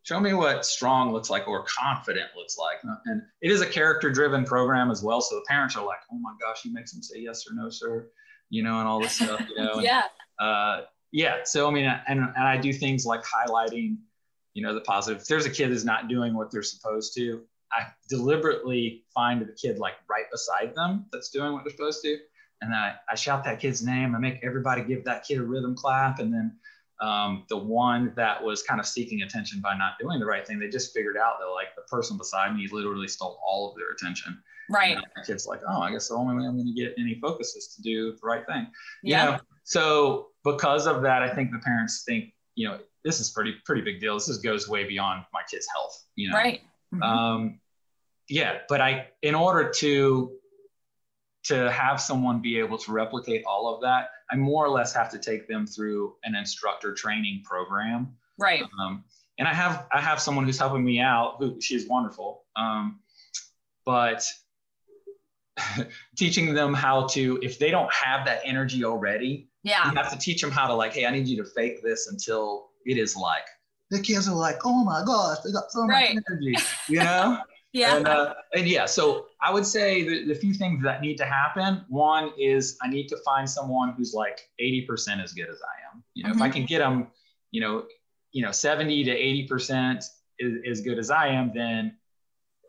[0.03, 2.77] show me what strong looks like or confident looks like.
[3.05, 5.19] And it is a character driven program as well.
[5.19, 7.69] So the parents are like, oh my gosh, he makes them say yes or no,
[7.69, 8.07] sir.
[8.49, 9.79] you know, and all this stuff, you know.
[9.79, 10.03] Yeah.
[10.39, 10.81] Uh,
[11.11, 11.37] yeah.
[11.43, 13.97] So I mean, and and I do things like highlighting,
[14.53, 15.21] you know, the positive.
[15.21, 19.53] If there's a kid that's not doing what they're supposed to, I deliberately find the
[19.53, 22.17] kid like right beside them that's doing what they're supposed to,
[22.61, 24.15] and then I, I shout that kid's name.
[24.15, 26.57] I make everybody give that kid a rhythm clap, and then
[27.01, 30.59] um, the one that was kind of seeking attention by not doing the right thing,
[30.59, 33.91] they just figured out that like the person beside me literally stole all of their
[33.91, 34.41] attention.
[34.69, 34.95] Right.
[34.95, 37.19] And the kid's like, oh, I guess the only way I'm going to get any
[37.21, 38.67] focus is to do the right thing.
[39.03, 39.25] You Yeah.
[39.25, 39.39] know?
[39.65, 43.81] So because of that, I think the parents think, you know, this is pretty pretty
[43.81, 44.13] big deal.
[44.13, 46.05] This is, goes way beyond my kid's health.
[46.15, 46.37] You know.
[46.37, 46.61] Right.
[46.93, 47.03] Mhm.
[47.03, 47.59] Um,
[48.29, 50.31] yeah, but I, in order to
[51.45, 55.11] to have someone be able to replicate all of that, I more or less have
[55.11, 58.15] to take them through an instructor training program.
[58.39, 58.63] right.
[58.79, 59.03] Um,
[59.37, 61.35] and I have I have someone who's helping me out.
[61.39, 62.45] Who she's wonderful.
[62.55, 62.99] Um,
[63.85, 64.25] but
[66.15, 69.89] teaching them how to, if they don't have that energy already, Yeah.
[69.89, 72.07] you have to teach them how to like, hey, I need you to fake this
[72.07, 73.43] until it is like
[73.91, 76.15] the kids are like, oh my gosh, they got so Right.
[76.15, 76.55] much energy,
[76.89, 77.39] you know?
[77.73, 77.97] Yeah.
[77.97, 81.25] And, uh, and yeah, so I would say the, the few things that need to
[81.25, 81.83] happen.
[81.89, 86.01] One is I need to find someone who's like 80% as good as I am.
[86.13, 87.07] You know, if I can get them,
[87.51, 87.83] you know,
[88.31, 90.05] you know, 70 to 80%
[90.39, 91.97] is as good as I am, then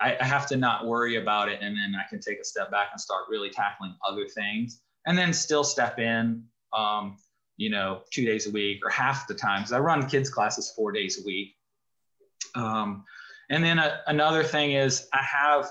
[0.00, 1.60] I, I have to not worry about it.
[1.62, 5.16] And then I can take a step back and start really tackling other things and
[5.16, 6.42] then still step in,
[6.76, 7.16] um,
[7.56, 9.62] you know, two days a week or half the time.
[9.62, 11.56] Cause I run kids classes four days a week.
[12.54, 13.04] Um,
[13.48, 15.68] and then a, another thing is I have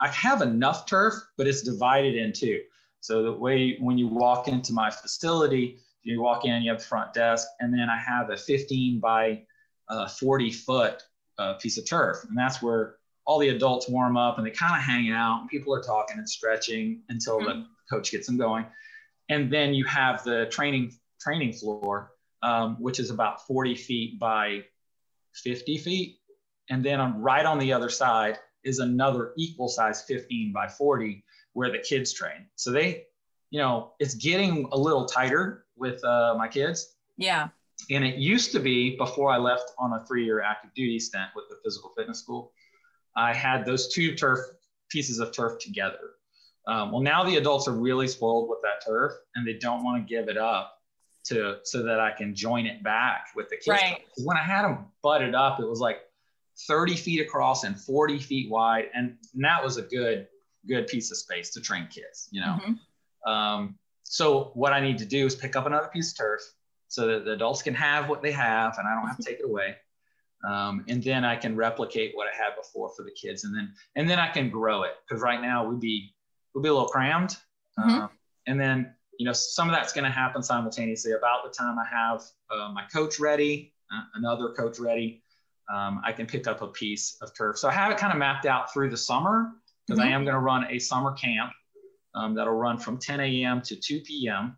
[0.00, 2.60] I have enough turf, but it's divided in two.
[3.00, 6.86] So the way when you walk into my facility, you walk in, you have the
[6.86, 9.42] front desk, and then I have a 15 by
[9.88, 11.02] uh, 40 foot
[11.38, 12.96] uh, piece of turf, and that's where
[13.26, 16.18] all the adults warm up and they kind of hang out, and people are talking
[16.18, 18.66] and stretching until the coach gets them going.
[19.28, 22.12] And then you have the training training floor,
[22.42, 24.64] um, which is about 40 feet by
[25.34, 26.18] 50 feet.
[26.70, 31.24] And then on right on the other side is another equal size 15 by 40
[31.52, 32.46] where the kids train.
[32.56, 33.06] So they
[33.50, 36.96] you know it's getting a little tighter with uh, my kids.
[37.16, 37.48] Yeah.
[37.90, 41.46] and it used to be before i left on a three-year active duty stint with
[41.48, 42.52] the physical fitness school
[43.16, 44.40] i had those two turf
[44.90, 46.15] pieces of turf together
[46.66, 49.96] um, well now the adults are really spoiled with that turf and they don't want
[50.06, 50.72] to give it up
[51.24, 53.98] to so that i can join it back with the kids Right.
[54.24, 56.00] when i had them butted up it was like
[56.68, 60.26] 30 feet across and 40 feet wide and that was a good
[60.66, 63.30] good piece of space to train kids you know Mhm.
[63.30, 66.40] um, so what i need to do is pick up another piece of turf
[66.88, 69.38] so that the adults can have what they have and i don't have to take
[69.40, 69.76] it away
[70.44, 73.72] um, and then i can replicate what i had before for the kids and then
[73.96, 76.14] and then i can grow it because right now we'd be
[76.56, 77.36] we'll be a little crammed
[77.78, 78.02] Mhm.
[78.02, 78.10] um,
[78.46, 81.84] and then you know some of that's going to happen simultaneously about the time i
[81.86, 85.22] have uh, my coach ready uh, another coach ready
[85.68, 87.58] um, I can pick up a piece of turf.
[87.58, 89.52] So I have it kind of mapped out through the summer
[89.86, 91.52] because I am going to run a summer camp
[92.14, 93.62] um, that'll run from 10 a.m.
[93.62, 94.56] to 2 p.m.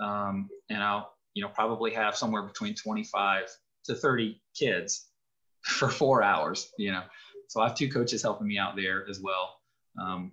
[0.00, 3.44] Um, and I'll, you know, probably have somewhere between 25
[3.84, 5.08] to 30 kids
[5.62, 7.02] for four hours, you know.
[7.48, 9.56] So I have two coaches helping me out there as well.
[10.00, 10.32] Um,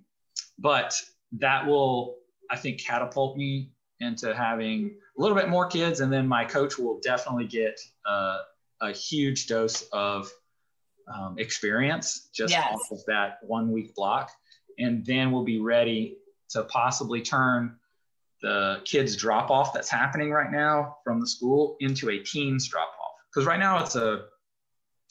[0.62, 0.94] but
[1.34, 2.18] that will,
[2.50, 6.00] I think, catapult me into having a little bit more kids.
[6.00, 8.40] And then my coach will definitely get uh,
[8.82, 10.30] a huge dose of
[11.14, 12.74] um, experience just Yes.
[12.74, 14.32] off of that one week block.
[14.78, 16.18] And then we'll be ready
[16.50, 17.78] to possibly turn
[18.42, 22.90] the kids drop off that's happening right now from the school into a teens drop
[22.90, 23.12] off.
[23.30, 24.26] Because right now it's a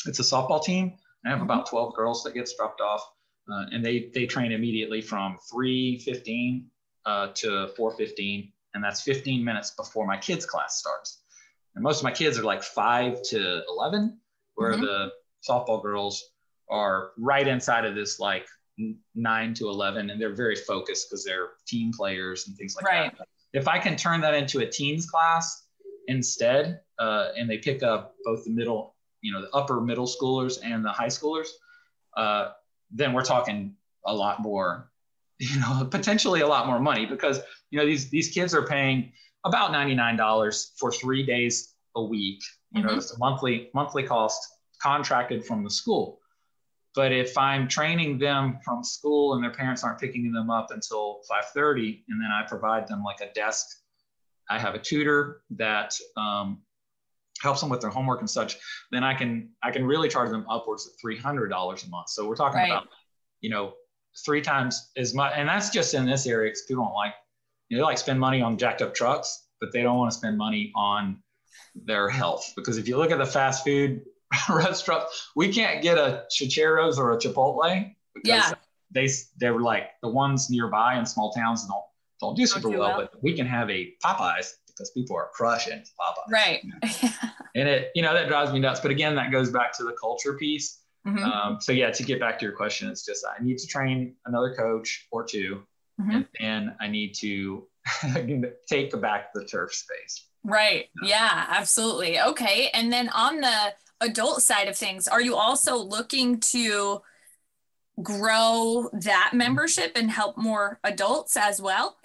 [0.07, 0.95] it's a softball team.
[1.25, 3.03] I have about 12 girls that gets dropped off.
[3.51, 6.67] Uh, and they they train immediately from 3:15
[7.07, 11.23] uh, to 4:15, and that's 15 minutes before my kids class starts.
[11.75, 14.19] And most of my kids are like five to 11,
[14.55, 14.81] where Mhm.
[14.81, 15.13] the
[15.49, 16.31] softball girls
[16.69, 18.47] are right inside of this like
[19.15, 23.17] nine to 11, and they're very focused because they're team players and things like Right.
[23.19, 23.29] that.
[23.53, 25.67] If I can turn that into a teens class
[26.07, 30.59] instead, uh, and they pick up both the middle, you know, the upper middle schoolers
[30.63, 31.49] and the high schoolers,
[32.17, 32.53] uh,
[32.91, 33.74] then we're talking
[34.07, 34.91] a lot more,
[35.38, 39.12] you know, potentially a lot more money because you know these these kids are paying
[39.45, 42.43] about ninety nine dollars for three days a week.
[42.72, 42.97] You know, Mhm.
[42.99, 44.41] it's a monthly monthly cost
[44.80, 46.18] contracted from the school.
[46.95, 51.20] But if I'm training them from school and their parents aren't picking them up until
[51.28, 53.66] 5:30, and then I provide them like a desk,
[54.49, 56.62] I have a tutor that um,
[57.43, 58.57] helps them with their homework and such.
[58.91, 62.11] Then I can I can really charge them upwards of three hundred dollars a month.
[62.11, 62.70] So we're talking Right.
[62.70, 62.88] about
[63.41, 63.74] you know
[64.24, 67.14] three times as much, and that's just in this area because people don't like
[67.68, 70.16] you know, they like spend money on jacked up trucks, but they don't want to
[70.18, 71.22] spend money on
[71.74, 74.03] their health because if you look at the fast food
[74.51, 78.55] restaurants, we can't get a Chicheros or a Chipotle because Yeah.
[78.91, 79.09] they
[79.41, 81.84] they were like the ones nearby in small towns don't
[82.20, 83.09] don't do super do well, well.
[83.12, 86.30] but we can have a Popeyes because people are crushing Popeyes.
[86.32, 86.61] Right.
[87.55, 88.81] And it, you know, that drives me nuts.
[88.81, 90.81] But again, that goes back to the culture piece.
[91.07, 91.23] Mhm.
[91.25, 94.17] Um, so yeah, to get back to your question, it's just I need to train
[94.27, 95.63] another coach or 2
[96.01, 96.15] Mhm.
[96.15, 97.67] and then I need to
[98.69, 100.27] take back the turf space.
[100.45, 100.89] Right.
[101.03, 102.21] Yeah, absolutely.
[102.21, 102.71] Okay.
[102.73, 107.03] And then on the adult side of things, are you also looking to
[108.03, 111.97] grow that membership and help more adults as well?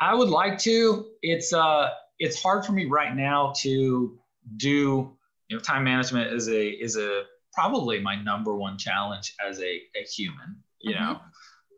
[0.00, 1.06] I would like to.
[1.22, 4.18] It's uh, it's hard for me right now to
[4.56, 5.16] do.
[5.48, 9.80] You know, time management is a is a probably my number one challenge as a,
[9.96, 10.62] a human.
[10.80, 11.20] You know,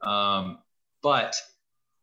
[0.09, 0.59] um,
[1.03, 1.35] but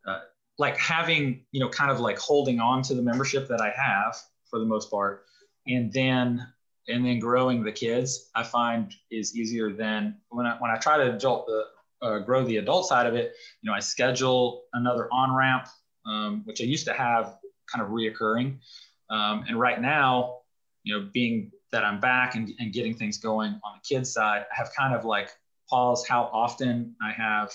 [0.07, 0.19] uh,
[0.57, 4.17] like having you know kind of like holding on to the membership that I have
[4.49, 5.25] for the most part,
[5.67, 6.45] and then
[6.87, 10.97] and then growing the kids, I find is easier than when I when I try
[10.97, 11.65] to adult the
[12.01, 13.33] uh, grow the adult side of it.
[13.61, 15.67] You know, I schedule another on ramp
[16.05, 17.37] um, which I used to have
[17.71, 18.57] kind of reoccurring.
[19.09, 20.38] Um, and right now,
[20.83, 24.45] you know, being that I'm back and, and getting things going on the kids side,
[24.51, 25.29] I have kind of like
[25.69, 27.53] paused how often I have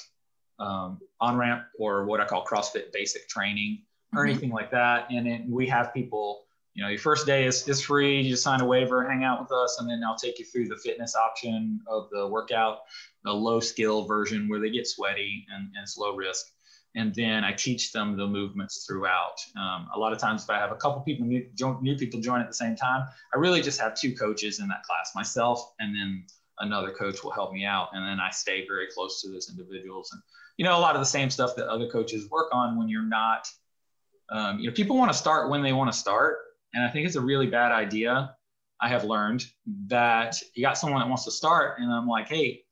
[0.59, 3.83] um, on ramp or what I call CrossFit basic training
[4.15, 4.31] or Mhm.
[4.31, 5.11] anything like that.
[5.11, 6.45] And then we have people,
[6.75, 8.21] you know, your first day is, is free.
[8.21, 10.69] You just sign a waiver, hang out with us, and then I'll take you through
[10.69, 12.83] the fitness option of the workout,
[13.25, 16.54] the low skill version where they get sweaty and, and it's low risk
[16.97, 19.37] and then I teach them the movements throughout.
[19.57, 22.21] Um, a lot of times, if I have a couple people new, jo- new people
[22.21, 25.75] join at the same time, I really just have two coaches in that class, myself
[25.81, 26.25] and then
[26.61, 30.11] another coach will help me out, and then I stay very close to those individuals.
[30.13, 30.23] And
[30.57, 33.03] you know, a lot of the same stuff that other coaches work on when you're
[33.03, 33.49] not.
[34.31, 36.39] Um, you know, people want to start when they want to start,
[36.73, 38.37] and I think it's a really bad idea.
[38.81, 39.47] I have learned
[39.87, 42.63] that you got someone that wants to start, and I'm like, hey,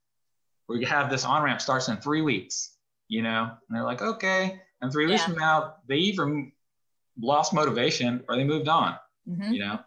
[0.68, 2.76] we have this on ramp starts in three weeks
[3.14, 5.26] you know and they're like okay and three weeks Yeah.
[5.28, 6.26] from now they either
[7.20, 8.96] lost motivation or they moved on
[9.28, 9.52] Mhm.
[9.52, 9.78] you know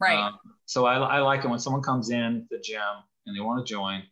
[0.00, 0.18] Right.
[0.18, 2.94] Um, so I, I like it when someone comes in the gym
[3.24, 4.02] and they want to join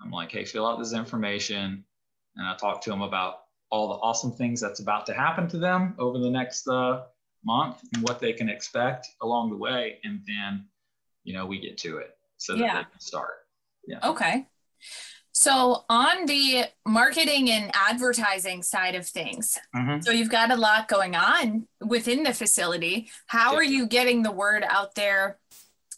[0.00, 1.84] i'm like hey fill out this information
[2.36, 3.34] and i talk to them about
[3.70, 7.02] all the awesome things that's about to happen to them over the next uh,
[7.44, 10.66] month and what they can expect along the way and then
[11.22, 12.74] you know we get to it so that Yeah.
[12.78, 13.34] they can start
[13.86, 14.00] Yeah.
[14.12, 14.34] Okay.
[15.40, 20.04] So on the marketing and advertising side of things, Mhm.
[20.04, 23.10] so you've got a lot going on within the facility.
[23.26, 23.58] How Yeah.
[23.60, 25.38] are you getting the word out there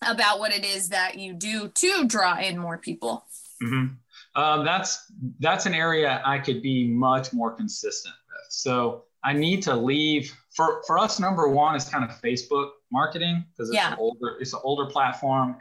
[0.00, 3.26] about what it is that you do to draw in more people?
[3.60, 3.86] hmm
[4.34, 8.46] Um, that's that's an area I could be much more consistent with.
[8.52, 11.18] So I need to leave for for us.
[11.18, 13.92] Number one is kind of Facebook marketing because it's Yeah.
[13.92, 15.58] an older it's an older platform.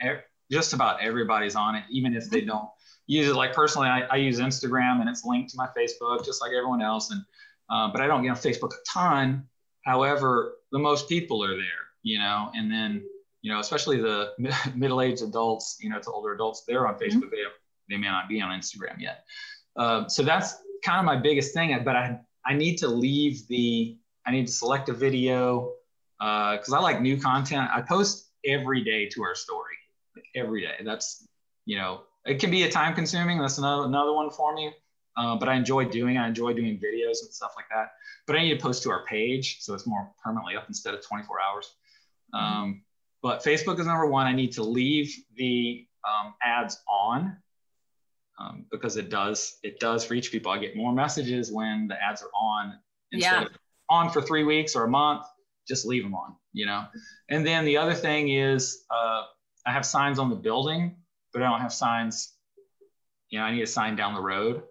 [0.51, 2.69] Just about everybody's on it, even if they don't
[3.07, 3.35] use it.
[3.35, 6.81] Like personally, I, I use Instagram and it's linked to my Facebook just like everyone
[6.81, 7.11] else.
[7.11, 7.23] And
[7.69, 9.47] uh, but I don't get on Facebook a ton.
[9.85, 13.03] However, the most people are there, you know, and then
[13.41, 17.31] you know, especially the mi- middle-aged adults, you know, to older adults, they're on Facebook.
[17.31, 17.53] They have,
[17.89, 19.25] they may not be on Instagram yet.
[19.75, 21.77] Uh, so that's kind of my biggest thing.
[21.83, 25.73] But I I need to leave the I need to select a video
[26.19, 27.69] because I like new content.
[27.73, 29.75] I post every day to our story,
[30.15, 30.75] like every day.
[30.83, 31.27] That's
[31.65, 33.39] you know, it can be a time consuming.
[33.39, 34.73] That's another another one for me.
[35.17, 36.17] Uh, but I enjoy doing.
[36.17, 37.91] I enjoy doing videos and stuff like that.
[38.27, 41.05] But I need to post to our page so it's more permanently up instead of
[41.05, 41.75] 24 hours.
[42.33, 42.83] Um,
[43.21, 44.25] but Facebook is number one.
[44.25, 47.35] I need to leave the um, ads on
[48.39, 50.51] um, because it does it does reach people.
[50.51, 52.79] I get more messages when the ads are on
[53.11, 53.45] instead Yeah.
[53.47, 53.51] of
[53.89, 55.25] on for three weeks or a month.
[55.67, 56.85] Just leave them on, you know.
[57.29, 59.23] And then the other thing is uh,
[59.65, 60.95] I have signs on the building,
[61.33, 62.33] but I don't have signs.
[63.29, 64.63] You know, I need a sign down the road.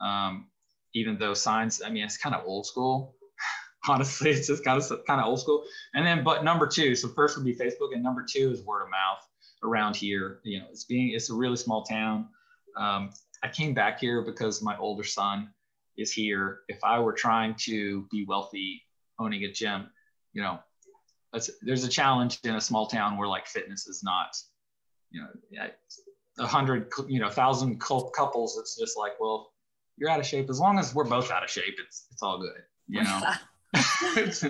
[0.00, 0.48] Um,
[0.94, 3.14] even though signs, I mean, it's kind of old school.
[3.88, 5.64] Honestly, it's just kind of kind of old school.
[5.94, 8.82] And then, but number two, so first would be Facebook, and number two is word
[8.82, 9.26] of mouth
[9.62, 10.40] around here.
[10.44, 12.28] You know, it's being it's a really small town.
[12.76, 13.10] Um,
[13.42, 15.50] I came back here because my older son
[15.96, 16.60] is here.
[16.68, 18.82] If I were trying to be wealthy,
[19.18, 19.90] owning a gym,
[20.32, 20.58] you know,
[21.62, 24.36] there's a challenge in a small town where like fitness is not,
[25.10, 25.28] you know,
[26.38, 28.58] a hundred, you know, thousand couples.
[28.58, 29.52] It's just like, well,
[29.96, 30.48] you're out of shape.
[30.50, 32.62] As long as we're both out of shape, it's it's all good.
[32.88, 33.20] You know,
[34.16, 34.44] it's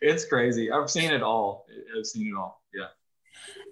[0.00, 0.70] it's crazy.
[0.70, 1.66] I've seen it all.
[1.96, 2.62] I've seen it all.
[2.74, 2.86] Yeah.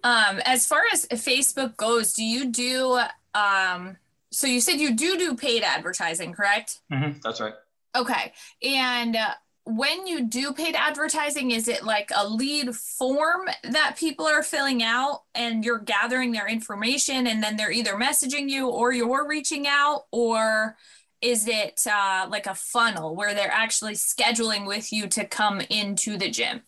[0.04, 3.00] Um, as far as Facebook goes, do you do
[3.34, 3.96] um
[4.30, 6.80] so you said you do do paid advertising, correct?
[6.92, 7.54] Mhm, That's right.
[7.96, 8.32] Okay.
[8.62, 9.34] And uh,
[9.68, 14.82] when you do paid advertising, is it like a lead form that people are filling
[14.82, 19.66] out and you're gathering their information and then they're either messaging you or you're reaching
[19.68, 20.06] out?
[20.10, 20.74] Or
[21.20, 26.16] is it uh, like a funnel where they're actually scheduling with you to come into
[26.16, 26.62] the gym?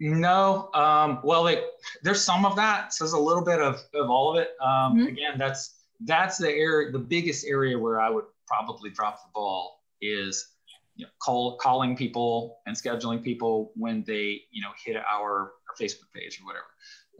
[0.00, 1.62] No, um, well, it,
[2.02, 2.92] there's some of that.
[2.92, 4.50] So there's a little bit of, of all of it.
[4.60, 5.06] Um, mm-hmm.
[5.06, 9.80] Again, that's that's the area, the biggest area where I would probably drop the ball
[10.02, 10.55] is
[10.96, 15.76] you know, call, calling people and scheduling people when they you know hit our, our
[15.80, 16.66] Facebook page or whatever.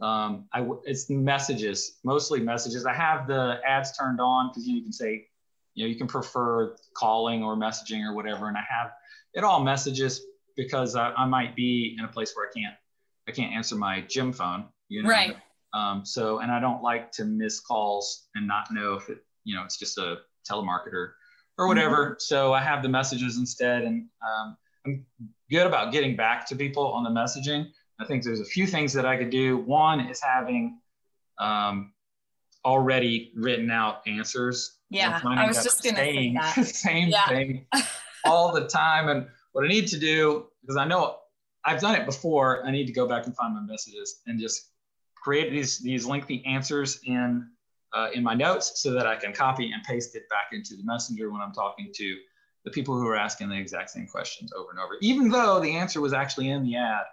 [0.01, 2.85] Um, I, it's messages, mostly messages.
[2.85, 5.27] I have the ads turned on because you can say,
[5.73, 8.91] you know, you can prefer calling or messaging or whatever, and I have
[9.33, 10.21] it all messages
[10.55, 12.75] because I, I, might be in a place where I can't
[13.27, 14.65] I can't answer my gym phone.
[14.89, 15.09] You know?
[15.09, 15.37] Right.
[15.73, 19.55] Um, so and I don't like to miss calls and not know if it you
[19.55, 20.17] know it's just a
[20.49, 21.11] telemarketer
[21.57, 22.05] or whatever.
[22.05, 22.19] Mm-hmm.
[22.19, 25.05] So I have the messages instead, and um, I'm
[25.49, 27.67] good about getting back to people on the messaging.
[27.99, 29.57] I think there's a few things that I could do.
[29.57, 30.79] One is having
[31.39, 31.93] um,
[32.63, 34.77] already written out answers.
[34.89, 36.65] Yeah, I was just going to say that.
[36.65, 37.27] same yeah.
[37.27, 37.65] thing
[38.25, 41.17] all the time, and what I need to do, because I know
[41.65, 44.69] I've done it before, I need to go back and find my messages and just
[45.15, 47.49] create these these lengthy answers in
[47.97, 50.83] uh, in my notes so that I can copy and paste it back into the
[50.83, 52.17] messenger when I'm talking to
[52.63, 55.75] the people who are asking the exact same questions over and over, even though the
[55.75, 57.05] answer was actually in the ad.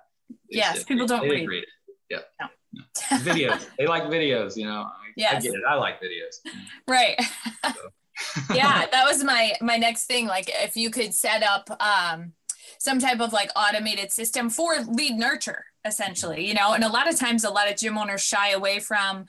[0.51, 1.49] Yes, just, people don't read.
[1.49, 1.63] read.
[1.63, 1.69] it.
[2.11, 2.19] Yeah.
[2.41, 2.49] No.
[2.75, 3.19] No.
[3.19, 3.67] videos.
[3.79, 4.87] they like videos, you know.
[5.17, 5.37] Yes.
[5.37, 5.63] I get it.
[5.67, 6.53] I like videos.
[6.87, 7.19] Right.
[7.65, 7.73] So.
[8.55, 10.27] yeah, that was my my next thing.
[10.27, 12.33] Like if you could set up um,
[12.79, 17.09] some type of like automated system for lead nurture, essentially, you know, and a lot
[17.09, 19.27] of times a lot of gym owners shy away from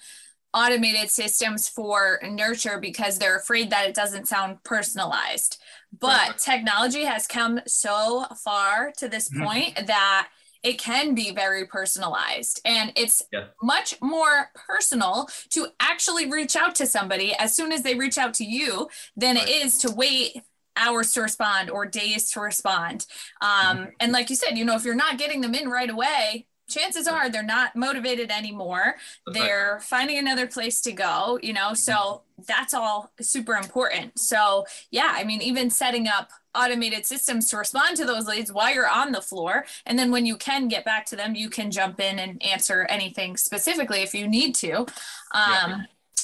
[0.56, 5.62] automated systems for nurture because they're afraid that it doesn't sound personalized.
[5.99, 9.43] But technology has come so far to this mm-hmm.
[9.43, 10.30] point that
[10.64, 13.45] it can be very personalized and it's yeah.
[13.62, 18.34] much more personal to actually reach out to somebody as soon as they reach out
[18.34, 19.47] to you than right.
[19.47, 20.41] it is to wait
[20.76, 23.06] hours to respond or days to respond
[23.41, 23.89] um, mm-hmm.
[23.99, 27.07] and like you said you know if you're not getting them in right away chances
[27.07, 28.95] are they're not motivated anymore.
[29.28, 34.18] They're finding another place to go you know so that's all super important.
[34.20, 38.74] So yeah i mean even setting up automated systems to respond to those leads while
[38.74, 41.70] you're on the floor and then when you can get back to them you can
[41.70, 44.80] jump in and answer anything specifically if you need to.
[44.80, 44.88] Um,
[45.34, 45.82] yeah.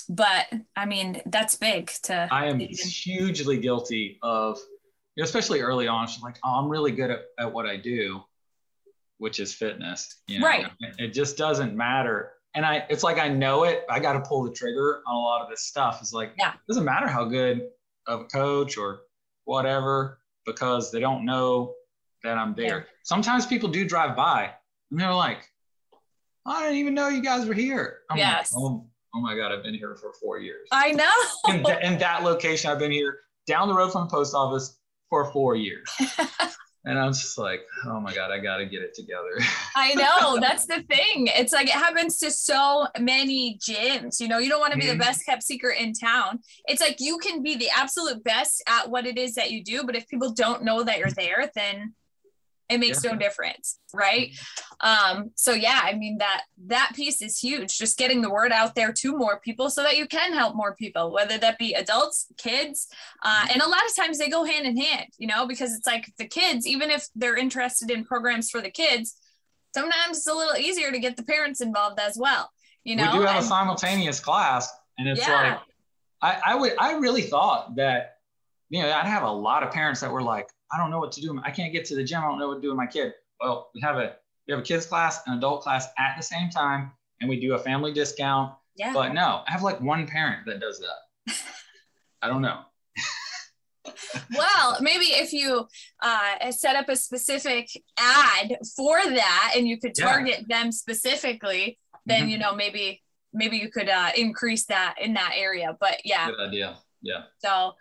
[0.10, 2.88] but i mean that's big to i am even...
[2.88, 4.58] hugely guilty of
[5.20, 8.22] especially early on she's like oh i'm really good at, at what i do
[9.22, 10.24] which is fitness.
[10.28, 10.48] You know?
[10.48, 10.66] Right.
[10.98, 12.32] It just doesn't matter.
[12.56, 13.86] And I, it's like I know it.
[13.88, 16.00] I got to pull the trigger on a lot of this stuff.
[16.02, 17.70] It's like, yeah, it doesn't matter how good
[18.08, 19.02] of a coach or
[19.46, 21.76] whatever, because they don't know
[22.24, 22.80] that I'm there.
[22.80, 22.84] Yeah.
[23.04, 24.52] Sometimes people do drive by
[24.90, 25.48] and they're like,
[26.48, 28.00] I didn't even know you guys were here.
[28.10, 28.52] I'm yes.
[28.56, 30.68] Like, oh, oh, my God, I've been here for four years.
[30.72, 31.54] I know.
[31.54, 34.80] in, th- in that location, I've been here down the road from the post office
[35.12, 35.88] for four years.
[36.84, 39.40] and I'm just like, oh my God, I got to get it together.
[39.76, 40.40] I know.
[40.40, 41.28] That's the thing.
[41.28, 44.20] It's like it happens to so many gyms.
[44.20, 44.98] You know, you don't want to be mm-hmm.
[44.98, 46.40] the best kept secret in town.
[46.66, 49.84] It's like you can be the absolute best at what it is that you do,
[49.84, 51.94] but if people don't know that you're there, then
[52.72, 53.12] it makes yeah.
[53.12, 54.32] no difference right
[54.80, 58.74] um so yeah i mean that that piece is huge just getting the word out
[58.76, 62.28] there to more people so that you can help more people whether that be adults
[62.38, 62.88] kids
[63.24, 65.86] uh, and a lot of times they go hand in hand you know because it's
[65.86, 69.18] like the kids even if they're interested in programs for the kids
[69.74, 72.50] sometimes it's a little easier to get the parents involved as well
[72.84, 75.42] you know we do have and, a simultaneous class and it's yeah.
[75.42, 75.60] like
[76.22, 78.18] I, I would i really thought that
[78.70, 81.12] you know i'd have a lot of parents that were like I don't know what
[81.14, 81.40] to do.
[81.44, 82.20] I can't get to the gym.
[82.20, 83.14] I don't know what to do with my kid.
[83.40, 84.16] Well, we have a
[84.48, 87.54] we have a kids class and adult class at the same time, and we do
[87.54, 88.54] a family discount.
[88.76, 88.94] Yeah.
[88.94, 91.36] But no, I have like one parent that does that.
[92.22, 92.62] I don't know.
[94.38, 95.68] well, maybe if you
[96.02, 100.62] uh, set up a specific ad for that and you could target yeah.
[100.62, 102.30] them specifically, then mm-hmm.
[102.30, 103.02] you know maybe
[103.34, 105.76] maybe you could uh, increase that in that area.
[105.80, 106.78] But yeah, good idea.
[107.02, 107.24] Yeah.
[107.40, 107.74] So,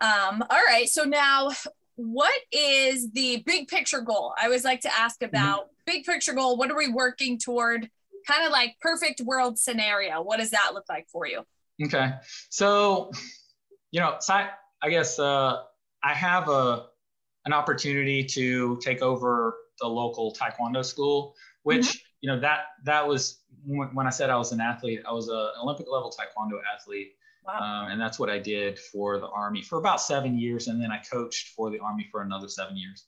[0.00, 0.88] um, all right.
[0.88, 1.50] So now
[1.98, 4.32] what is the big picture goal?
[4.40, 5.34] I always like to ask mm-hmm.
[5.34, 5.92] about mm-hmm.
[5.92, 6.56] big picture goal.
[6.56, 7.90] What are we working toward?
[8.26, 10.22] Kind of like perfect world scenario.
[10.22, 11.42] What does that look like for you?
[11.84, 12.12] Okay.
[12.50, 13.10] So,
[13.90, 15.62] you know, so I, I guess uh,
[16.02, 16.86] I have a
[17.46, 21.98] an opportunity to take over the local taekwondo school, which mm-hmm.
[22.20, 25.00] you know that that was when I said I was an athlete.
[25.08, 27.14] I was an Olympic level taekwondo athlete
[27.48, 27.84] Wow.
[27.84, 30.68] Um, and that's what I did for the Army for about seven years.
[30.68, 33.06] And then I coached for the Army for another seven years.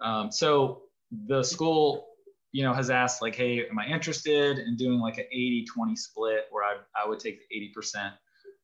[0.00, 0.84] Um, so
[1.26, 2.08] the school,
[2.52, 5.96] you know, has asked like, hey, am I interested in doing like an 80 20
[5.96, 8.12] split where I, I would take the 80%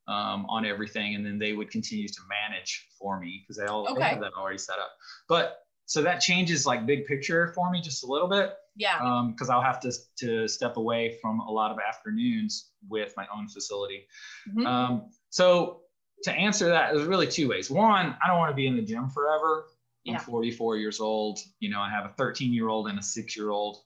[0.09, 3.95] um, on everything and then they would continue to manage for me because they all
[3.95, 4.91] they have that already set up.
[5.29, 9.27] But so that changes like big picture for me just a little bit Yeah.
[9.31, 13.49] because I'll have to to step away from a lot of afternoons with my own
[13.49, 14.07] facility.
[14.49, 14.67] Mhm.
[14.67, 15.83] Um, so
[16.25, 17.71] to answer that, there's really two ways.
[17.71, 19.67] One, I don't want to be in the gym forever.
[20.07, 20.19] I'm Yeah.
[20.21, 21.39] 44 years old.
[21.61, 23.79] You know, I have a 13 year old and a six year old,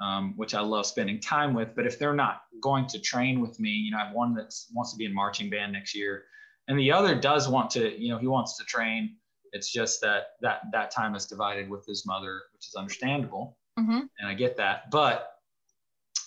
[0.00, 1.74] um, which I love spending time with.
[1.74, 4.52] But if they're not going to train with me, you know, I have one that
[4.72, 6.24] wants to be in marching band next year,
[6.68, 9.16] and the other does want to, you know, he wants to train.
[9.52, 14.00] It's just that that that time is divided with his mother, which is understandable hmm
[14.18, 14.90] and I get that.
[14.90, 15.30] But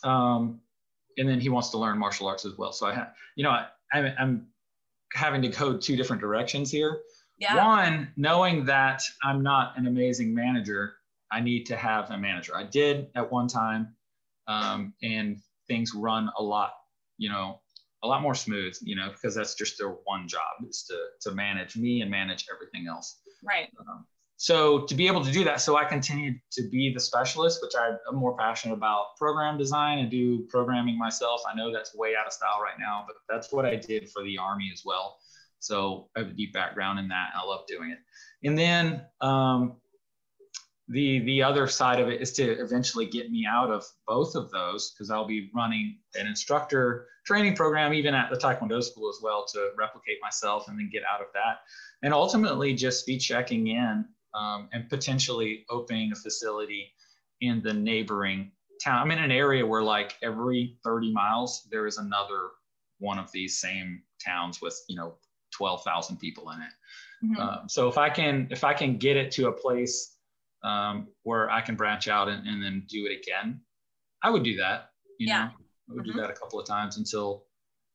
[0.04, 0.62] um,
[1.18, 2.72] and then he wants to learn martial arts as well.
[2.72, 4.48] So I have, you know, I, I'm, I'm
[5.14, 7.02] having to go two different directions here.
[7.40, 7.66] Yeah.
[7.66, 10.96] One, knowing that I'm not an amazing manager,
[11.32, 12.56] I need to have a manager.
[12.56, 13.96] I did at one time,
[14.48, 15.38] um, and
[15.68, 16.74] things run a lot,
[17.18, 17.60] you know,
[18.04, 21.36] a lot more smooth, you know, because that's just their one job is to to
[21.36, 23.20] manage me and manage everything else.
[23.44, 23.70] Right.
[23.80, 24.06] Um,
[24.38, 27.74] so to be able to do that, so I continue to be the specialist, which
[27.76, 31.42] I- I'm more passionate about program design and do programming myself.
[31.50, 34.24] I know that's way out of style right now, but that's what I did for
[34.24, 35.18] the Army as well.
[35.60, 37.32] So I have a deep background in that.
[37.36, 37.98] I love doing it.
[38.48, 39.78] And then um,
[40.88, 44.52] the the other side of it is to eventually get me out of both of
[44.52, 49.20] those because I'll be running an instructor training program even at the Taekwondo school as
[49.22, 51.62] well to replicate myself and then get out of that
[52.04, 56.92] and ultimately just be checking in um, and potentially opening a facility
[57.42, 58.52] in the neighboring
[58.84, 59.02] town.
[59.02, 62.50] I'm in an area where like every 30 miles there is another
[63.00, 65.16] one of these same towns with you know
[65.52, 66.74] 12,000 people in it.
[67.24, 67.40] Mhm.
[67.40, 70.18] Um, so if I can if I can get it to a place
[70.64, 73.62] um, where I can branch out and, and then do it again,
[74.24, 74.92] I would do that.
[75.20, 75.48] You Yeah.
[75.48, 75.52] know,
[75.90, 76.14] I would Mhm.
[76.14, 77.46] do that a couple of times until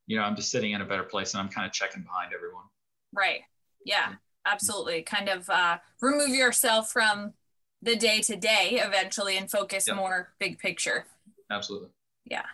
[0.06, 2.32] you know I'm just sitting in a better place and I'm kind of checking behind
[2.34, 2.64] everyone.
[3.12, 3.42] Right.
[3.84, 4.14] Yeah.
[4.46, 5.02] Absolutely.
[5.02, 7.32] Kind of uh, remove yourself from
[7.80, 9.96] the day to day eventually and focus Yep.
[9.96, 11.06] more big picture.
[11.50, 11.88] Absolutely.
[12.24, 12.44] Yeah.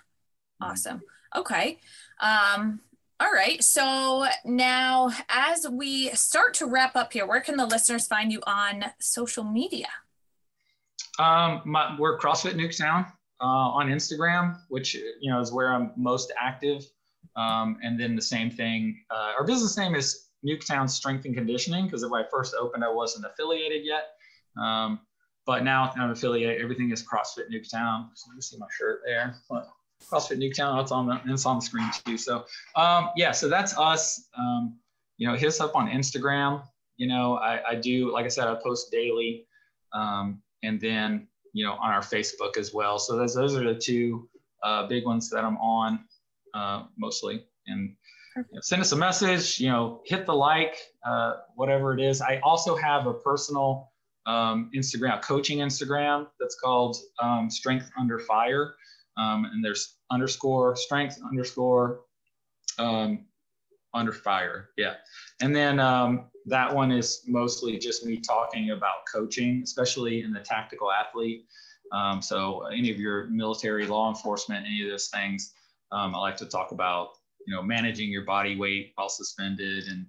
[0.60, 1.02] Awesome.
[1.36, 1.78] Okay.
[2.20, 2.80] Um,
[3.20, 3.62] all right.
[3.62, 8.40] So now, as we start to wrap up here, where can the listeners find you
[8.46, 9.88] on social media?
[11.18, 13.06] Um, my, we're CrossFit Nuketown
[13.40, 16.84] uh, on Instagram, which you know is where I'm most active.
[17.36, 19.04] Um, and then the same thing.
[19.10, 22.90] Uh, our business name is Nuketown Strength and Conditioning because when I first opened, I
[22.90, 24.10] wasn't affiliated yet.
[24.60, 25.00] Um,
[25.46, 26.60] but now I'm affiliated.
[26.60, 28.08] Everything is CrossFit Nuketown.
[28.14, 29.34] So you see my shirt there.
[30.10, 30.80] CrossFit Nuketown.
[30.82, 32.18] It's on the it's on the screen too.
[32.18, 32.44] So
[32.76, 34.28] um, yeah, so that's us.
[34.36, 34.78] Um,
[35.16, 36.62] you know, hit us up on Instagram.
[36.96, 39.46] You know, I, I do like I said, I post daily.
[39.92, 42.98] Um, and then you know on our Facebook as well.
[42.98, 44.28] So those those are the two
[44.62, 46.00] uh, big ones that I'm on
[46.54, 47.44] uh, mostly.
[47.66, 47.94] And
[48.38, 49.60] know, send us a message.
[49.60, 50.76] You know, hit the like,
[51.06, 52.20] uh, whatever it is.
[52.20, 53.92] I also have a personal
[54.26, 58.74] um, Instagram, coaching Instagram that's called um, Strength Under Fire,
[59.16, 62.00] um, and there's underscore Strength underscore
[62.78, 63.24] um,
[63.94, 64.70] Under Fire.
[64.76, 64.94] Yeah,
[65.40, 70.40] and then um, that one is mostly just me talking about coaching, especially in the
[70.40, 71.46] tactical athlete.
[71.90, 75.54] Um, so any of your military, law enforcement, any of those things,
[75.90, 77.12] I like to talk about,
[77.46, 80.06] you know, managing your body weight while suspended and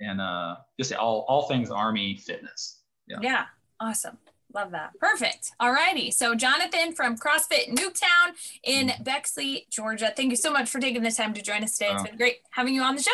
[0.00, 2.80] and uh, just all all things Army fitness.
[3.06, 3.18] Yeah.
[3.22, 3.44] Yeah.
[3.80, 4.18] Awesome.
[4.52, 4.90] Love that.
[4.98, 5.52] Perfect.
[5.60, 6.10] All righty.
[6.10, 9.02] So, Johnathon from CrossFit Nuketown in Mm-hmm.
[9.04, 10.12] Baxley, Georgia.
[10.16, 11.92] Thank you so much for taking the time to join us today.
[11.92, 13.12] It's been great having you on the show.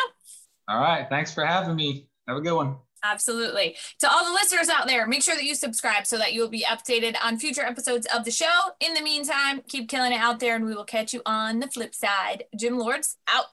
[0.67, 2.07] All right, thanks for having me.
[2.27, 2.77] Have a good one.
[3.03, 3.75] Absolutely.
[3.99, 6.63] To all the listeners out there, make sure that you subscribe so that you'll be
[6.63, 8.45] updated on future episodes of the show.
[8.79, 11.67] In the meantime, keep killing it out there, and we will catch you on the
[11.67, 12.45] flip side.
[12.59, 13.45] Gym Lords out.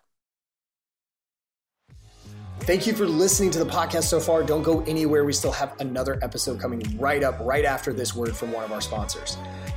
[2.61, 4.43] Thank you for listening to the podcast so far.
[4.43, 5.25] Don't go anywhere.
[5.25, 8.73] We still have another episode coming right up, right after this word from one of
[8.73, 9.37] our sponsors.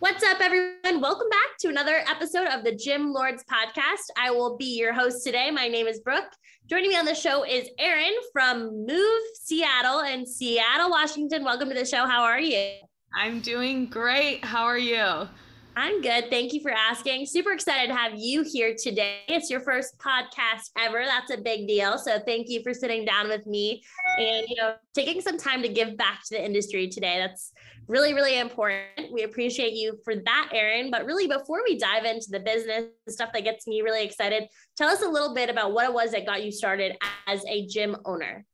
[0.00, 1.02] What's up, everyone?
[1.02, 4.06] Welcome back to another episode of the Gym Lords podcast.
[4.16, 5.50] I will be your host today.
[5.50, 6.32] My name is Brooke.
[6.70, 11.44] Joining me on the show is Erin from Move Seattle in Seattle, Washington.
[11.44, 12.06] Welcome to the show.
[12.06, 12.76] How are you?
[13.14, 14.42] I'm doing great.
[14.42, 15.28] How are you?
[15.76, 16.30] I'm good.
[16.30, 17.26] Thank you for asking.
[17.26, 19.20] Super excited to have you here today.
[19.28, 21.04] It's your first podcast ever.
[21.04, 21.98] That's a big deal.
[21.98, 23.82] So thank you for sitting down with me
[24.18, 27.18] and you know taking some time to give back to the industry today.
[27.18, 27.52] That's
[27.90, 29.12] really really important.
[29.12, 30.90] We appreciate you for that, Erin.
[30.90, 34.44] But really before we dive into the business stuff that gets me really excited,
[34.76, 37.66] tell us a little bit about what it was that got you started as a
[37.66, 38.46] gym owner.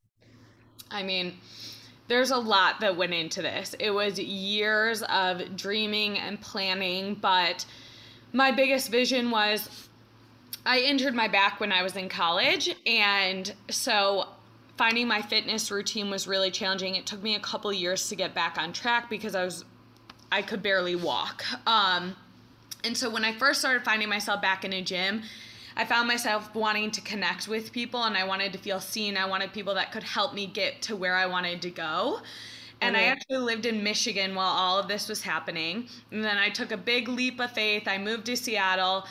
[0.91, 1.34] I mean,
[2.09, 3.74] there's a lot that went into this.
[3.78, 7.66] It was years of dreaming and planning, but
[8.32, 9.89] my biggest vision was
[10.64, 12.74] I injured my back when I was in college.
[12.87, 14.28] And so
[14.77, 16.95] finding my fitness routine was really challenging.
[16.95, 19.64] It took me a couple years to get back on track because I was
[20.31, 21.45] I could barely walk.
[21.68, 22.16] Um,
[22.85, 25.22] and so when I first started finding myself back in a gym,
[25.77, 29.16] I found myself wanting to connect with people and I wanted to feel seen.
[29.16, 32.20] I wanted people that could help me get to where I wanted to go.
[32.81, 35.89] And I actually lived in Michigan while all of this was happening.
[36.11, 37.89] And then I took a big leap of faith.
[37.89, 39.07] I moved to Seattle.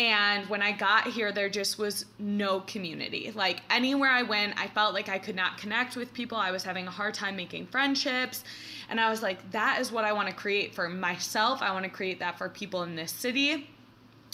[0.00, 3.32] And when I got here, there just was no community.
[3.34, 6.38] Like anywhere I went, I felt like I could not connect with people.
[6.38, 8.42] I was having a hard time making friendships.
[8.88, 11.60] And I was like, that is what I want to create for myself.
[11.60, 13.68] I want to create that for people in this city.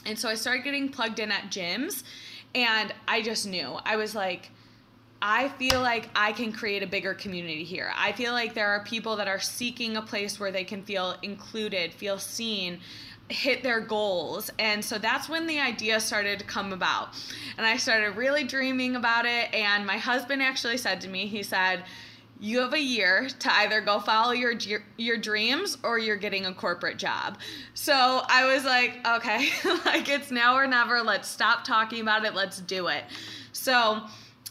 [0.04, 2.04] And so I started getting plugged in at gyms
[2.54, 3.76] and I just knew.
[3.84, 4.52] I was like,
[5.20, 7.90] I feel like I can create a bigger community here.
[7.96, 11.16] I feel like there are people that are seeking a place where they can feel
[11.22, 12.78] included, feel seen,
[13.28, 14.50] hit their goals.
[14.58, 17.08] And so that's when the idea started to come about.
[17.56, 19.52] And I started really dreaming about it.
[19.52, 21.84] And my husband actually said to me, he said,
[22.38, 24.54] you have a year to either go follow your
[24.98, 27.38] your dreams or you're getting a corporate job.
[27.72, 29.48] So I was like, okay,
[29.86, 31.00] like it's now or never.
[31.00, 32.34] Let's stop talking about it.
[32.34, 33.04] Let's do it.
[33.52, 34.02] So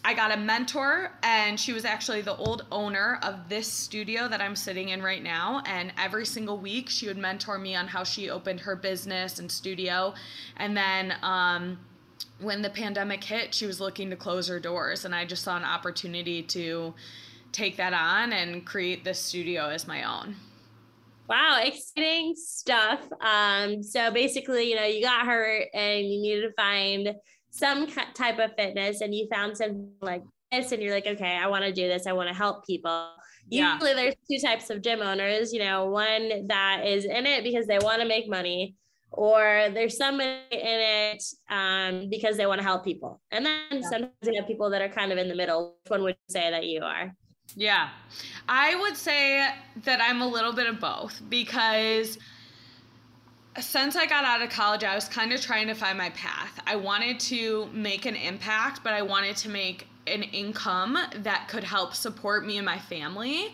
[0.05, 4.39] I got a mentor, and she was actually the old owner of this studio that
[4.39, 5.63] I'm sitting in right now.
[5.65, 9.51] And every single week, she would mentor me on how she opened her business and
[9.51, 10.13] studio.
[10.57, 11.79] And then, um,
[12.39, 15.57] when the pandemic hit, she was looking to close her doors, and I just saw
[15.57, 16.93] an opportunity to
[17.51, 20.35] take that on and create this studio as my own.
[21.27, 23.01] Wow, exciting stuff.
[23.21, 27.15] Um, so basically, you know, you got hurt and you needed to find
[27.55, 31.47] some type of fitness, and you found something like this, and you're like, okay, I
[31.47, 32.05] want to do this.
[32.05, 33.11] I want to help people.
[33.49, 35.53] Usually, there's two types of gym owners.
[35.53, 38.75] You know, one that is in it because they want to make money,
[39.11, 43.21] or there's somebody in it um, because they want to help people.
[43.31, 43.89] And then yeah.
[43.89, 45.77] sometimes you have people that are kind of in the middle.
[45.83, 47.13] Which one would say that you are?
[47.55, 47.89] Yeah.
[48.49, 49.47] I would say
[49.83, 52.17] that I'm a little bit of both because
[53.61, 56.59] since I got out of college, I was kind of trying to find my path.
[56.67, 61.63] I wanted to make an impact, but I wanted to make an income that could
[61.63, 63.53] help support me and my family.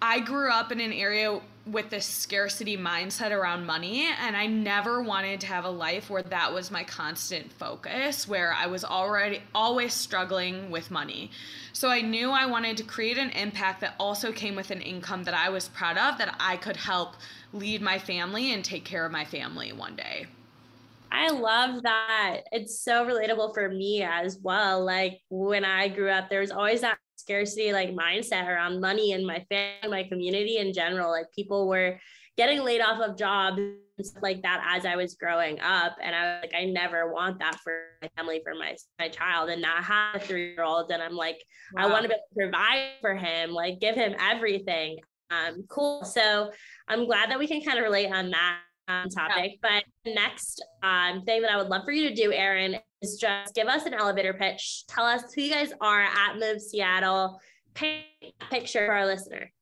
[0.00, 5.02] I grew up in an area with this scarcity mindset around money and I never
[5.02, 9.42] wanted to have a life where that was my constant focus where I was already
[9.54, 11.30] always struggling with money.
[11.72, 15.24] So I knew I wanted to create an impact that also came with an income
[15.24, 17.16] that I was proud of that I could help
[17.52, 20.26] lead my family and take care of my family one day.
[21.10, 22.40] I love that.
[22.52, 24.84] It's so relatable for me as well.
[24.84, 29.24] Like when I grew up, there was always that scarcity like mindset around money in
[29.26, 31.10] my family, my community in general.
[31.10, 31.98] Like people were
[32.36, 35.96] getting laid off of jobs and stuff like that as I was growing up.
[36.00, 39.50] And I was like, I never want that for my family, for my my child.
[39.50, 41.42] And now I have a three year old, and I'm like,
[41.74, 41.84] wow.
[41.84, 44.98] I want to be able to provide for him, like give him everything.
[45.30, 46.04] Um, cool.
[46.04, 46.50] So
[46.88, 48.58] I'm glad that we can kind of relate on that
[48.88, 49.58] um, topic.
[49.62, 49.68] Yeah.
[49.80, 53.16] But the next um, thing that I would love for you to do, Erin, is
[53.16, 54.86] just give us an elevator pitch.
[54.88, 57.40] Tell us who you guys are at Moov Seattle.
[57.74, 58.04] Paint
[58.40, 59.52] a picture for our listener.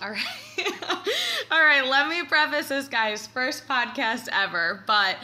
[0.00, 0.24] All right.
[1.50, 1.84] All right.
[1.84, 3.26] Let me preface this, guys.
[3.26, 5.16] First podcast ever, but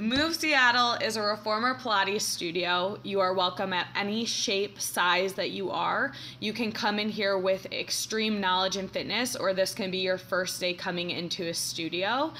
[0.00, 2.98] Moov Seattle is a reformer Pilates studio.
[3.02, 6.14] You are welcome at any shape, size that you are.
[6.38, 10.16] You can come in here with extreme knowledge and fitness, or this can be your
[10.16, 12.32] first day coming into a studio.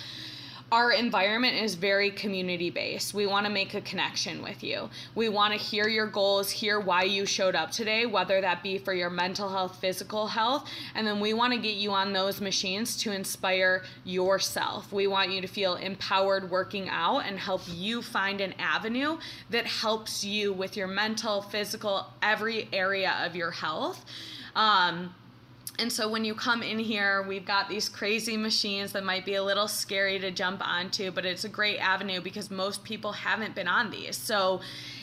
[0.72, 3.12] Our environment is very community based.
[3.12, 4.88] We want to make a connection with you.
[5.16, 8.78] We want to hear your goals, hear why you showed up today, whether that be
[8.78, 12.40] for your mental health, physical health, and then we want to get you on those
[12.40, 14.92] machines to inspire yourself.
[14.92, 19.18] We want you to feel empowered working out and help you find an avenue
[19.50, 24.04] that helps you with your mental, physical, every area of your health.
[24.54, 25.14] Um,
[25.80, 29.36] and so when you come in here, we've got these crazy machines that might be
[29.36, 33.54] a little scary to jump onto, but it's a great avenue because most people haven't
[33.54, 34.14] been on these.
[34.14, 34.60] So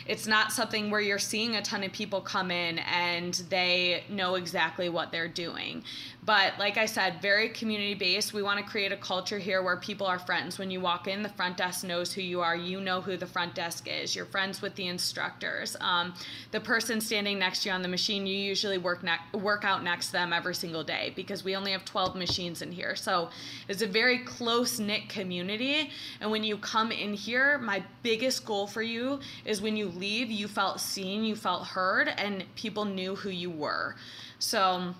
[0.08, 4.36] it's not something where you're seeing a ton of people come in and they know
[4.36, 5.84] exactly what they're doing.
[6.28, 8.34] But like I said, very community based.
[8.34, 10.60] We want to create a culture here where people are friends.
[10.60, 12.53] When you walk in, the front desk knows who you are.
[12.53, 14.14] You know who the front desk is.
[14.14, 15.78] You're friends with the instructors.
[15.80, 16.14] Um,
[16.51, 19.86] the person standing next to you on the machine, you usually work ne- work out
[19.86, 22.97] next to them every single day because we only have 12 machines in here.
[22.97, 23.30] So
[23.70, 25.91] it's a very close knit community.
[26.20, 30.32] And when you come in here, my biggest goal for you is when you leave,
[30.32, 33.95] you felt seen, you felt heard, and people knew who you were.
[34.39, 34.93] So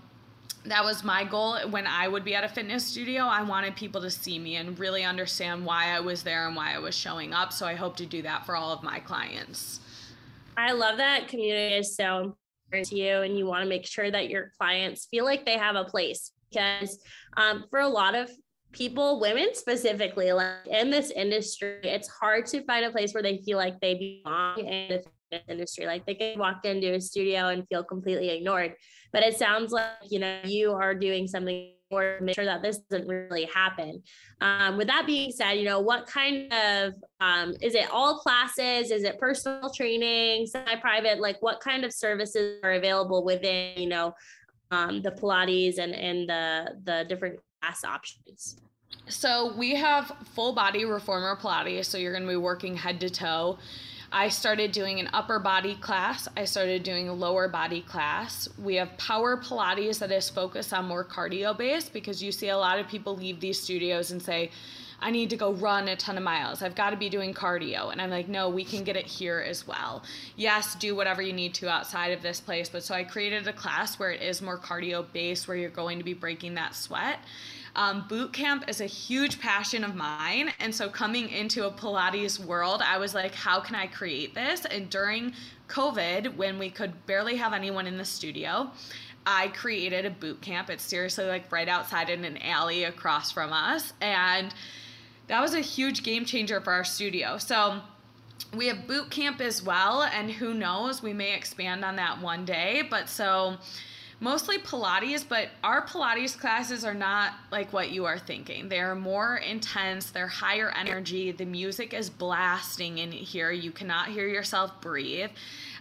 [0.66, 3.24] that was my goal when I would be at a fitness studio.
[3.24, 6.76] I wanted people to see me and really understand why I was there and why
[6.76, 7.54] I was showing up.
[7.54, 9.80] So I hope to do that for all of my clients.
[10.58, 12.36] I love that community is so
[12.66, 15.58] important to you, and you want to make sure that your clients feel like they
[15.58, 17.00] have a place because
[17.38, 18.30] um, for a lot of
[18.72, 23.38] people, women specifically, like in this industry, it's hard to find a place where they
[23.38, 25.02] feel like they belong in
[25.32, 25.86] the industry.
[25.86, 28.74] Like they can walk into a studio and feel completely ignored.
[29.14, 32.62] But it sounds like, you know, you are doing something more to make sure that
[32.62, 34.04] this doesn't really happen.
[34.42, 38.92] Um, with that being said, you know, what kind of, um, is it all classes?
[38.92, 41.20] Is it personal training, semi-private?
[41.20, 44.14] Like what kind of services are available within, you know,
[44.72, 48.58] um, the Pilates and, and the, the different class options?
[49.08, 51.86] So we have full body reformer Pilates.
[51.86, 53.58] So you're going to be working head to toe.
[54.12, 56.30] I started doing an upper body class.
[56.38, 58.48] I started doing a lower body class.
[58.58, 62.58] We have power Pilates that is focused on more cardio based because you see a
[62.58, 64.52] lot of people leave these studios and say,
[65.00, 66.62] I need to go run a ton of miles.
[66.62, 67.92] I've got to be doing cardio.
[67.92, 70.04] And I'm like, no, we can get it here as well.
[70.36, 72.68] Yes, do whatever you need to outside of this place.
[72.70, 76.00] But so I created a class where it is more cardio based, where you're going
[76.00, 77.20] to be breaking that sweat.
[77.76, 80.52] Um, boot camp is a huge passion of mine.
[80.60, 84.66] And so coming into a Pilates world, I was like, how can I create this?
[84.66, 85.34] And during
[85.68, 88.72] COVID, when we could barely have anyone in the studio,
[89.28, 90.72] I created a boot camp.
[90.72, 93.94] It's seriously like right outside in an alley across from us.
[94.02, 94.52] And
[95.28, 97.38] that was a huge game changer for our studio.
[97.38, 97.82] So
[98.56, 100.04] we have boot camp as well.
[100.04, 102.84] And who knows, we may expand on that one day.
[102.90, 103.58] But so
[104.20, 108.70] mostly Pilates, but our Pilates classes are not like what you are thinking.
[108.70, 111.32] They're more intense, they're higher energy.
[111.32, 113.52] The music is blasting in here.
[113.52, 115.30] You cannot hear yourself breathe.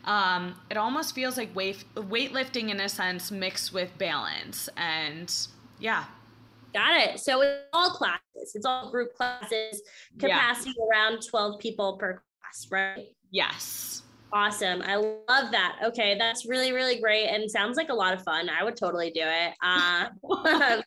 [0.04, 4.68] Um, it almost feels like weight, weightlifting in a sense mixed with balance.
[4.76, 5.32] And
[5.78, 6.04] yeah.
[6.72, 7.20] Got it.
[7.20, 9.82] So it's all classes, it's all group classes,
[10.18, 10.86] capacity yeah.
[10.86, 13.06] around 12 people per class, right?
[13.30, 14.02] Yes.
[14.32, 14.82] Awesome.
[14.82, 15.78] I love that.
[15.84, 18.50] Okay, that's really, really great and sounds like a lot of fun.
[18.50, 19.54] I would totally do it.
[19.62, 20.84] Uh, but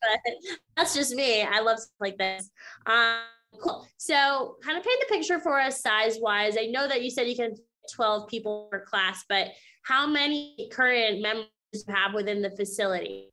[0.78, 1.44] that's just me.
[1.44, 2.50] I love stuff like this.
[2.86, 3.18] Um,
[3.60, 3.88] cool.
[3.98, 6.56] So, kind of paint the picture for us size wise.
[6.58, 7.56] I know that you said you can
[7.94, 9.50] 12 people per class, but
[9.84, 13.32] how many current members you have within the facility?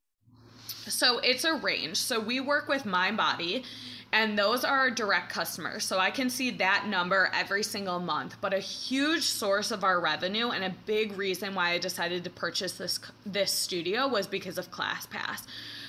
[0.89, 1.97] So, it's a range.
[1.97, 3.64] So, we work with MindBody
[4.12, 5.84] and those are our direct customers.
[5.84, 8.37] So I can see that number every single month.
[8.41, 12.30] But a huge source of our revenue and a big reason why I decided to
[12.30, 15.42] purchase this this studio was because of ClassPass.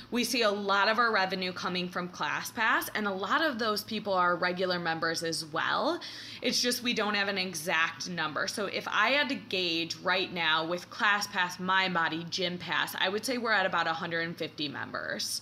[0.09, 3.83] We see a lot of our revenue coming from ClassPass, and a lot of those
[3.83, 5.99] people are regular members as well.
[6.41, 8.47] It's just we don't have an exact number.
[8.47, 13.37] So if I had to gauge right now with ClassPass, MindBody, GymPass, I would say
[13.37, 15.41] we're at about 150 members.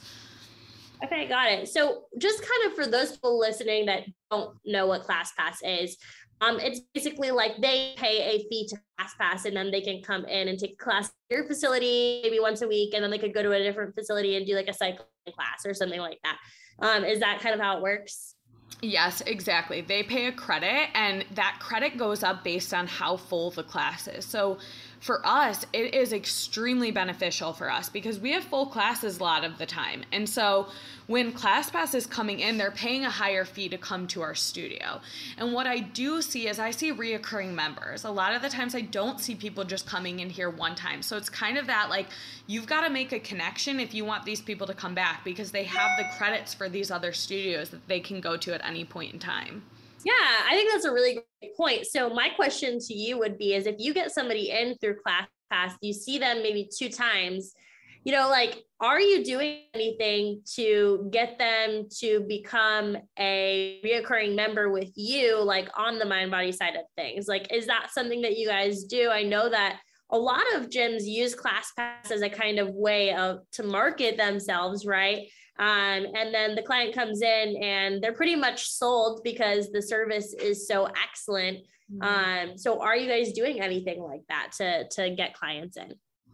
[1.04, 1.68] Okay, got it.
[1.68, 5.98] So just kind of for those people listening that don't know what ClassPass is,
[6.42, 10.26] um, it's basically like they pay a fee to ClassPass and then they can come
[10.26, 13.34] in and take class at your facility maybe once a week, and then they could
[13.34, 16.38] go to a different facility and do like a cycling class or something like that.
[16.80, 18.36] Um, is that kind of how it works?
[18.82, 19.82] Yes, exactly.
[19.82, 24.08] They pay a credit, and that credit goes up based on how full the class
[24.08, 24.26] is.
[24.26, 24.58] So
[25.06, 29.44] for us, it is extremely beneficial for us because we have full classes a lot
[29.44, 30.04] of the time.
[30.12, 30.68] And so
[31.06, 35.00] when ClassPass is coming in, they're paying a higher fee to come to our studio.
[35.38, 38.04] And what I do see is I see reoccurring members.
[38.04, 41.04] A lot of the times I don't see people just coming in here one time.
[41.04, 42.08] So it's kind of that like
[42.48, 45.52] you've got to make a connection if you want these people to come back because
[45.52, 48.84] they have the credits for these other studios that they can go to at any
[48.84, 49.62] point in time.
[50.06, 51.88] Yeah, I think that's a really great point.
[51.88, 55.28] So my question to you would be is if you get somebody in through class
[55.52, 57.54] pass, you see them maybe two times,
[58.04, 64.70] you know, like are you doing anything to get them to become a reoccurring member
[64.70, 67.28] with you, like on the MindBody side of things?
[67.28, 69.10] Like, is that something that you guys do?
[69.10, 69.80] I know that
[70.12, 74.86] a lot of gyms use ClassPass as a kind of way of to market themselves,
[74.86, 75.28] right?
[75.58, 80.34] Um, and then the client comes in and they're pretty much sold because the service
[80.34, 81.60] is so excellent.
[81.92, 82.50] Mm-hmm.
[82.50, 85.94] Um, so are you guys doing anything like that to to get clients in?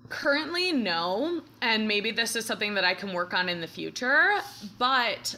[0.09, 1.41] Currently, no.
[1.61, 4.39] And maybe this is something that I can work on in the future,
[4.77, 5.35] but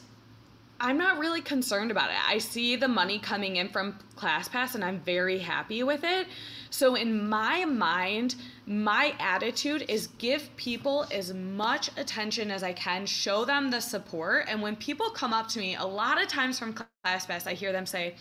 [0.83, 2.17] I'm not really concerned about it.
[2.27, 6.27] I see the money coming in from ClassPass and I'm very happy with it.
[6.71, 8.35] So, in my mind,
[8.65, 14.47] my attitude is give people as much attention as I can, show them the support.
[14.49, 17.71] And when people come up to me, a lot of times from ClassPass, I hear
[17.71, 18.15] them say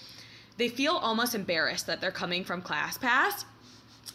[0.56, 3.44] they feel almost embarrassed that they're coming from ClassPass.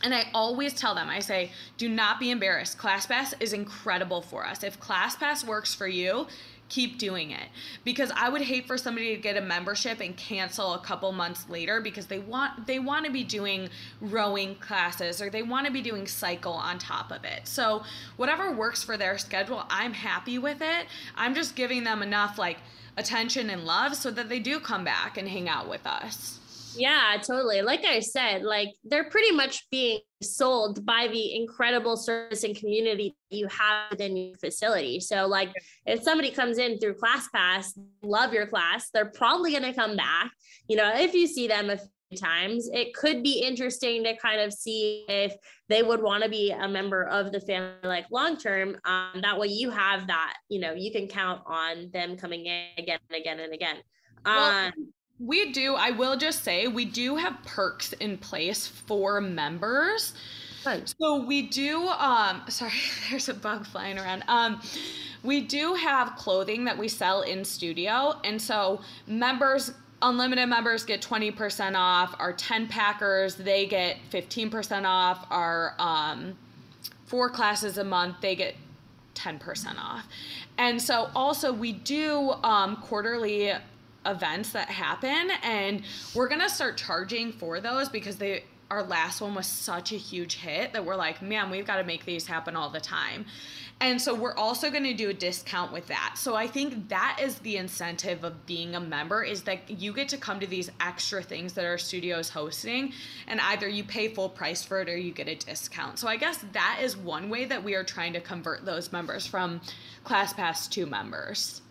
[0.04, 2.78] And I always tell them, I say, do not be embarrassed.
[2.78, 4.64] ClassPass is incredible for us.
[4.64, 6.28] If ClassPass works for you,
[6.70, 7.50] keep doing it.
[7.84, 11.50] Because i would hate for somebody to get a membership and cancel a couple months
[11.50, 13.70] later because they want they want to be doing
[14.02, 17.48] rowing classes or they want to be doing cycle on top of it.
[17.48, 17.84] So
[18.18, 20.88] whatever works for their schedule i'm happy with it.
[21.16, 22.58] I'm just giving them enough like
[22.98, 26.37] attention and love so that they do come back and hang out with us
[26.78, 27.62] yeah, totally.
[27.62, 33.16] Like I said, like they're pretty much being sold by the incredible service and community
[33.30, 35.00] you have within your facility.
[35.00, 35.52] So, like,
[35.86, 40.32] if somebody comes in through ClassPass, love your class, they're probably going to come back.
[40.68, 44.42] You know, if you see them a few times, it could be interesting to kind
[44.42, 45.36] of see if
[45.70, 48.78] they would want to be a member of the family, like long term.
[48.86, 50.36] Um, that way, you have that.
[50.50, 53.78] You know, you can count on them coming in again and again and again.
[54.26, 54.74] Well, um,
[55.20, 55.76] we do.
[55.76, 60.14] I will just say we do have perks in place for members.
[60.66, 60.94] Right.
[61.00, 62.74] So we do um sorry,
[63.10, 64.24] there's a bug flying around.
[64.28, 64.62] Um
[65.24, 69.72] we do have clothing that we sell in studio and so members
[70.02, 72.16] unlimited members get 20% off.
[72.20, 75.26] Our 10 packers, they get 15% off.
[75.32, 76.38] Our um
[77.06, 78.56] four classes a month, they get
[79.16, 80.06] 10% off.
[80.60, 83.54] And so also we do um quarterly
[84.08, 85.84] events that happen and
[86.16, 89.96] we're going to start charging for those because they our last one was such a
[89.96, 93.26] huge hit that we're like, man, we've got to make these happen all the time.
[93.80, 96.16] And so we're also going to do a discount with that.
[96.18, 100.10] So I think that is the incentive of being a member is that you get
[100.10, 102.92] to come to these extra things that our studio is hosting
[103.28, 106.00] and either you pay full price for it or you get a discount.
[106.00, 109.28] So I guess that is one way that we are trying to convert those members
[109.28, 109.62] from
[110.06, 111.62] ClassPass to members.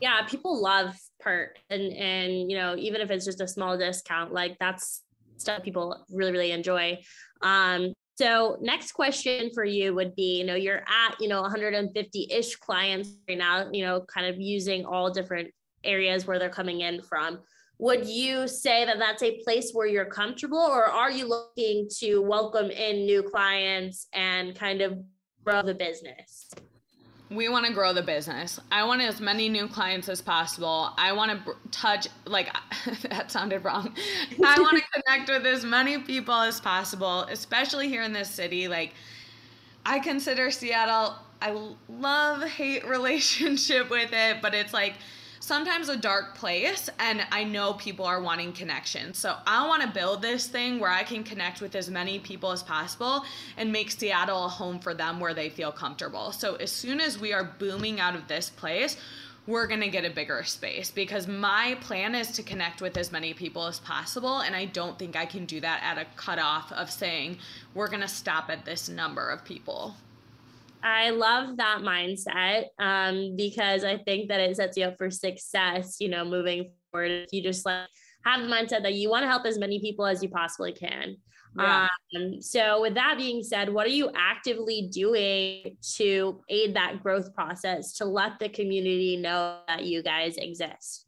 [0.00, 1.58] Yeah, people love part.
[1.70, 5.02] And and you know even if it's just a small discount like that's
[5.36, 6.98] stuff people really really enjoy.
[7.42, 12.56] Um so next question for you would be you know you're at you know 150-ish
[12.56, 15.50] clients right now you know kind of using all different
[15.84, 17.40] areas where they're coming in from.
[17.78, 22.22] Would you say that that's a place where you're comfortable or are you looking to
[22.22, 24.98] welcome in new clients and kind of
[25.44, 26.48] grow the business
[27.30, 28.60] we want to grow the business.
[28.70, 30.92] I want as many new clients as possible.
[30.96, 32.54] I want to b- touch, like,
[33.02, 33.94] that sounded wrong.
[34.44, 38.68] I want to connect with as many people as possible, especially here in this city.
[38.68, 38.92] Like,
[39.84, 44.94] I consider Seattle, I love hate relationship with it, but it's like,
[45.46, 49.14] sometimes a dark place and I know people are wanting connection.
[49.14, 52.50] So I want to build this thing where I can connect with as many people
[52.50, 53.24] as possible
[53.56, 56.32] and make Seattle a home for them where they feel comfortable.
[56.32, 58.96] So as soon as we are booming out of this place,
[59.46, 63.12] we're going to get a bigger space because my plan is to connect with as
[63.12, 64.40] many people as possible.
[64.40, 67.38] And I don't think I can do that at a cutoff of saying
[67.72, 69.94] we're going to stop at this number of people.
[70.86, 75.96] I love that mindset um, because I think that it sets you up for success,
[75.98, 77.10] you know, moving forward.
[77.10, 77.88] If you just like
[78.24, 81.16] have the mindset that you want to help as many people as you possibly can.
[81.58, 81.88] Yeah.
[82.14, 87.34] Um, so, with that being said, what are you actively doing to aid that growth
[87.34, 91.05] process to let the community know that you guys exist?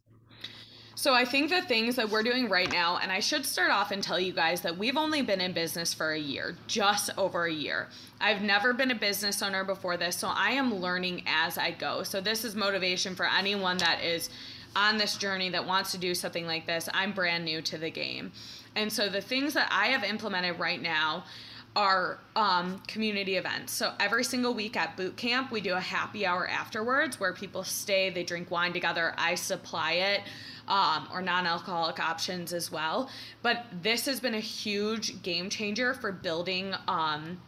[0.99, 3.93] So I think the things that we're doing right now, and I should start off
[3.93, 7.45] and tell you guys that we've only been in business for a year, just over
[7.45, 7.87] a year.
[8.21, 12.03] I've never been a business owner before this, so I am learning as I go.
[12.03, 14.29] So this is motivation for anyone that is
[14.75, 16.89] on this journey that wants to do something like this.
[16.93, 18.33] I'm brand new to the game.
[18.75, 21.27] And so the things that I have implemented right now
[21.77, 23.73] are um, community events.
[23.73, 27.63] So every single week at boot camp, we do a happy hour afterwards where people
[27.63, 29.15] stay, they drink wine together.
[29.17, 30.23] I supply it
[30.69, 33.11] um, or non alcoholic options as well.
[33.43, 36.75] But this has been a huge game changer for building.
[36.87, 37.41] Um,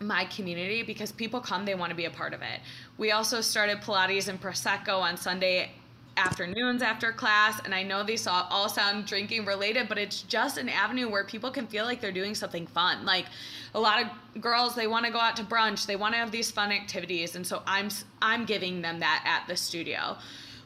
[0.00, 2.60] my community because people come they want to be a part of it
[2.98, 5.70] we also started pilates and prosecco on sunday
[6.16, 10.68] afternoons after class and i know these all sound drinking related but it's just an
[10.68, 13.26] avenue where people can feel like they're doing something fun like
[13.74, 16.30] a lot of girls they want to go out to brunch they want to have
[16.30, 17.88] these fun activities and so i'm
[18.22, 20.16] i'm giving them that at the studio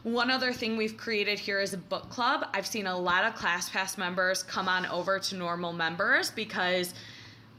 [0.03, 2.45] one other thing we've created here is a book club.
[2.53, 6.93] I've seen a lot of ClassPass members come on over to normal members because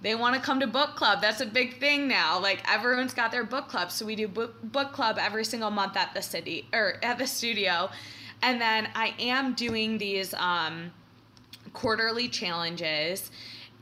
[0.03, 1.21] they want to come to book club.
[1.21, 2.41] That's a big thing now.
[2.41, 3.91] Like everyone's got their book club.
[3.91, 7.27] So we do book book club every single month at the city or at the
[7.27, 7.91] studio.
[8.43, 10.93] And then I am doing these um,
[11.75, 13.31] quarterly challenges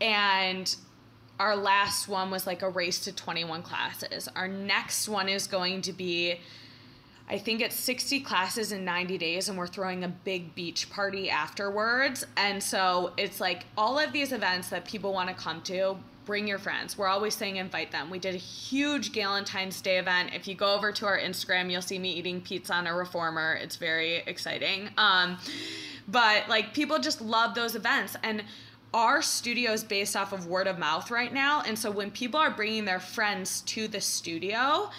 [0.00, 0.74] and
[1.38, 4.28] our last one was like a race to 21 classes.
[4.34, 6.40] Our next one is going to be
[7.30, 11.28] I think it's 60 classes in 90 days, and we're throwing a big beach party
[11.28, 12.24] afterwards.
[12.36, 16.46] And so it's like all of these events that people want to come to, bring
[16.46, 16.96] your friends.
[16.98, 18.10] We're always saying invite them.
[18.10, 20.30] We did a huge Galentine's Day event.
[20.34, 23.54] If you go over to our Instagram, you'll see me eating pizza on a reformer.
[23.54, 24.90] It's very exciting.
[24.98, 25.38] Um,
[26.06, 28.14] but like people just love those events.
[28.22, 28.44] And
[28.92, 31.62] our studio is based off of word of mouth right now.
[31.66, 34.90] And so when people are bringing their friends to the studio,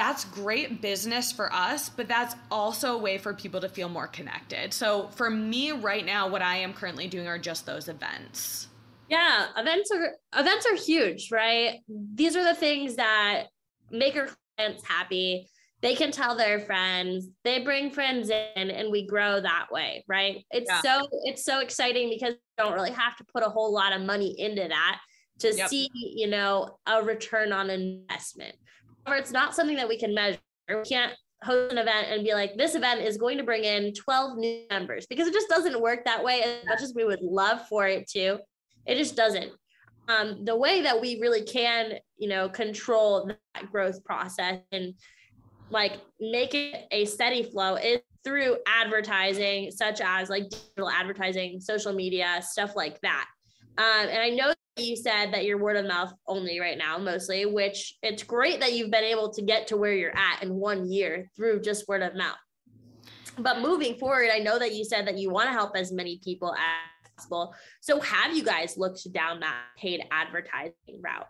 [0.00, 4.06] that's great business for us, but that's also a way for people to feel more
[4.06, 4.72] connected.
[4.72, 8.68] So for me right now, what I am currently doing are just those events.
[9.10, 11.80] Yeah, events are events are huge, right?
[12.14, 13.48] These are the things that
[13.90, 15.50] make our clients happy.
[15.82, 20.42] They can tell their friends, they bring friends in and we grow that way, right?
[20.50, 20.80] It's yeah.
[20.80, 24.00] so it's so exciting because you don't really have to put a whole lot of
[24.00, 25.00] money into that
[25.40, 25.68] to yep.
[25.68, 28.54] see, you know, a return on investment
[29.04, 30.38] However, it's not something that we can measure.
[30.68, 33.94] We can't host an event and be like, this event is going to bring in
[33.94, 37.22] 12 new members because it just doesn't work that way as much as we would
[37.22, 38.38] love for it to.
[38.86, 39.50] It just doesn't.
[40.08, 44.94] Um, the way that we really can, you know, control that growth process and
[45.70, 51.92] like make it a steady flow is through advertising, such as like digital advertising, social
[51.92, 53.26] media, stuff like that.
[53.78, 57.46] Um, and I know you said that you're word of mouth only right now, mostly,
[57.46, 60.90] which it's great that you've been able to get to where you're at in one
[60.90, 62.36] year through just word of mouth.
[63.38, 66.20] But moving forward, I know that you said that you want to help as many
[66.22, 67.54] people as possible.
[67.80, 71.28] So have you guys looked down that paid advertising route?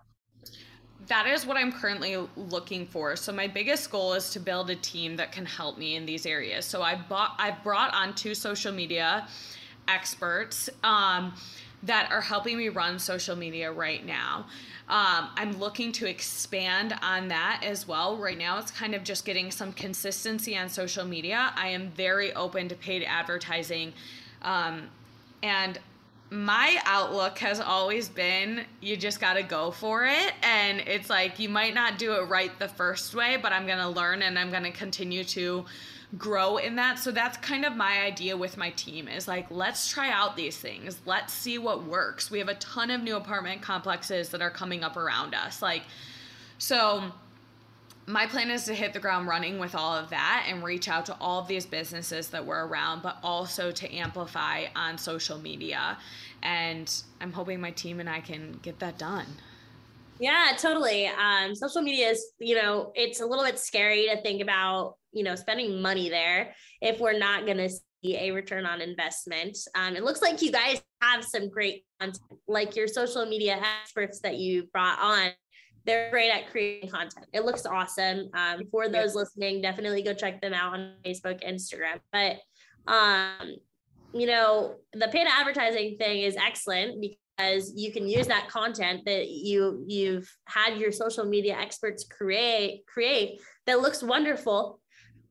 [1.11, 3.17] that is what I'm currently looking for.
[3.17, 6.25] So my biggest goal is to build a team that can help me in these
[6.25, 6.65] areas.
[6.65, 9.27] So I bought I've brought on two social media
[9.89, 10.71] experts.
[10.85, 11.35] Um,
[11.83, 14.47] that are helping me run social media right now.
[14.89, 18.17] Um, I'm looking to expand on that as well.
[18.17, 21.53] Right now, it's kind of just getting some consistency on social media.
[21.57, 23.93] I am very open to paid advertising.
[24.43, 24.89] Um,
[25.43, 25.79] and
[26.31, 30.33] my outlook has always been you just got to go for it.
[30.43, 33.79] And it's like you might not do it right the first way, but I'm going
[33.79, 35.65] to learn and I'm going to continue to
[36.19, 36.99] grow in that.
[36.99, 40.57] So that's kind of my idea with my team is like, let's try out these
[40.57, 41.01] things.
[41.07, 42.31] Let's see what works.
[42.31, 45.63] We have a ton of new apartment complexes that are coming up around us.
[45.63, 45.83] Like,
[46.59, 47.13] so
[48.07, 51.07] my plan is to hit the ground running with all of that and reach out
[51.07, 55.97] to all of these businesses that we're around, but also to amplify on social media.
[56.43, 59.27] And I'm hoping my team and I can get that done.
[60.19, 61.07] Yeah, totally.
[61.07, 65.25] Um, social media is, you know, it's a little bit scary to think about, you
[65.25, 69.57] know, spending money there if we're not going to see a return on investment.
[69.75, 74.21] Um, it looks like you guys have some great content, like your social media experts
[74.21, 75.31] that you brought on.
[75.87, 77.27] They're great at creating content.
[77.33, 78.29] It looks awesome.
[78.35, 82.01] Um, for those listening, definitely go check them out on Facebook, Instagram.
[82.13, 82.37] But
[82.87, 83.57] um,
[84.13, 89.05] you know, the paid advertising thing is excellent because because you can use that content
[89.07, 94.81] that you you've had your social media experts create create that looks wonderful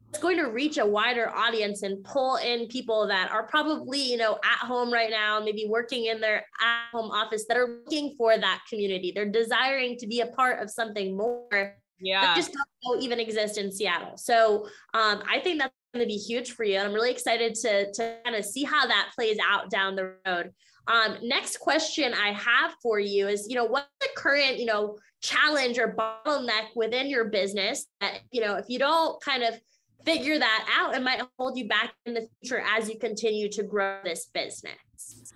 [0.10, 4.18] it's going to reach a wider audience and pull in people that are probably you
[4.18, 8.15] know at home right now maybe working in their at home office that are looking
[8.18, 12.56] for that community they're desiring to be a part of something more yeah that just
[12.84, 16.64] don't even exist in seattle so um, i think that's going to be huge for
[16.64, 16.77] you.
[16.77, 20.15] And I'm really excited to, to kind of see how that plays out down the
[20.26, 20.52] road.
[20.88, 24.98] Um, next question I have for you is, you know, what's the current, you know,
[25.22, 29.60] challenge or bottleneck within your business that, you know, if you don't kind of
[30.05, 33.63] figure that out, it might hold you back in the future as you continue to
[33.63, 35.34] grow this business.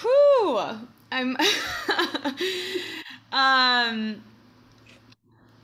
[0.00, 0.60] Whew.
[1.12, 1.36] I'm
[3.32, 4.22] um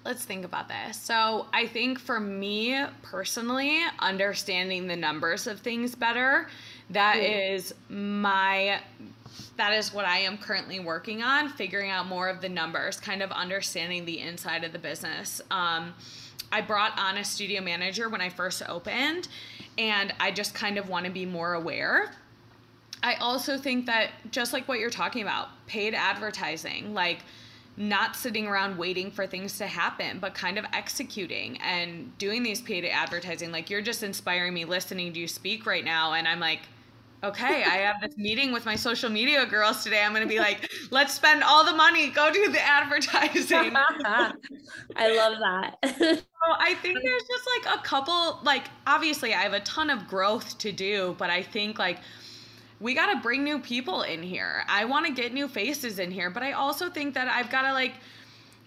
[0.07, 0.97] let's think about this.
[0.97, 6.49] So, I think for me personally, understanding the numbers of things better,
[6.91, 7.55] that mm.
[7.55, 8.81] is my
[9.57, 13.23] that is what I am currently working on, figuring out more of the numbers, kind
[13.23, 15.41] of understanding the inside of the business.
[15.51, 15.95] Um,
[16.53, 19.29] I brought on a studio manager when I first opened,
[19.79, 22.13] and I just kind of want to be more aware.
[23.03, 27.21] I also think that just like what you're talking about, paid advertising, like
[27.77, 32.63] not sitting around waiting for things to happen, but kind of executing and doing these
[32.63, 33.53] paid advertising.
[33.53, 36.15] Like you're just inspiring me listening to you speak right now.
[36.15, 36.61] And I'm like,
[37.25, 40.03] okay, I have this meeting with my social media girls today.
[40.03, 43.73] I'm going to be like, let's spend all the money, go do the advertising.
[44.97, 45.77] I love that.
[45.99, 50.07] so I think there's just like a couple, like, obviously, I have a ton of
[50.07, 51.99] growth to do, but I think like,
[52.79, 54.65] we got to bring new people in here.
[54.69, 57.63] I want to get new faces in here, but I also think that I've got
[57.63, 57.95] to like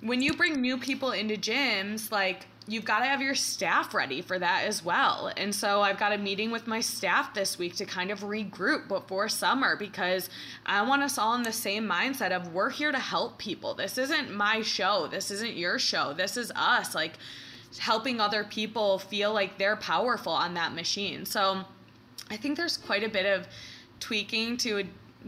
[0.02, 4.22] when you bring new people into gyms, like you've got to have your staff ready
[4.22, 5.32] for that as well.
[5.36, 8.88] And so I've got a meeting with my staff this week to kind of regroup
[8.88, 10.30] before summer because
[10.68, 13.74] I want us all in the same mindset of we're here to help people.
[13.74, 15.08] This isn't my show.
[15.08, 16.14] This isn't your show.
[16.14, 17.14] This is us like
[17.80, 21.26] helping other people feel like they're powerful on that machine.
[21.26, 21.64] So
[22.30, 23.48] I think there's quite a bit of
[24.00, 24.84] tweaking to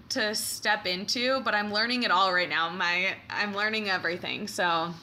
[0.07, 2.69] to step into, but I'm learning it all right now.
[2.69, 4.47] My I'm learning everything.
[4.47, 4.93] So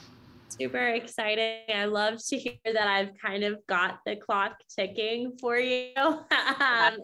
[0.49, 1.61] super exciting.
[1.73, 5.91] I love to hear that I've kind of got the clock ticking for you.
[5.97, 6.99] um, and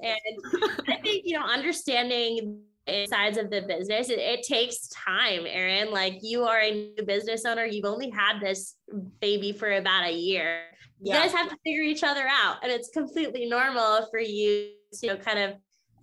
[0.88, 5.92] I think, you know, understanding the sides of the business, it, it, takes time, Erin.
[5.92, 8.76] Like you are a new business owner, you've only had this
[9.20, 10.62] baby for about a year.
[11.02, 12.58] You guys have to figure each other out.
[12.64, 15.56] And it's completely normal for you to you know, kind of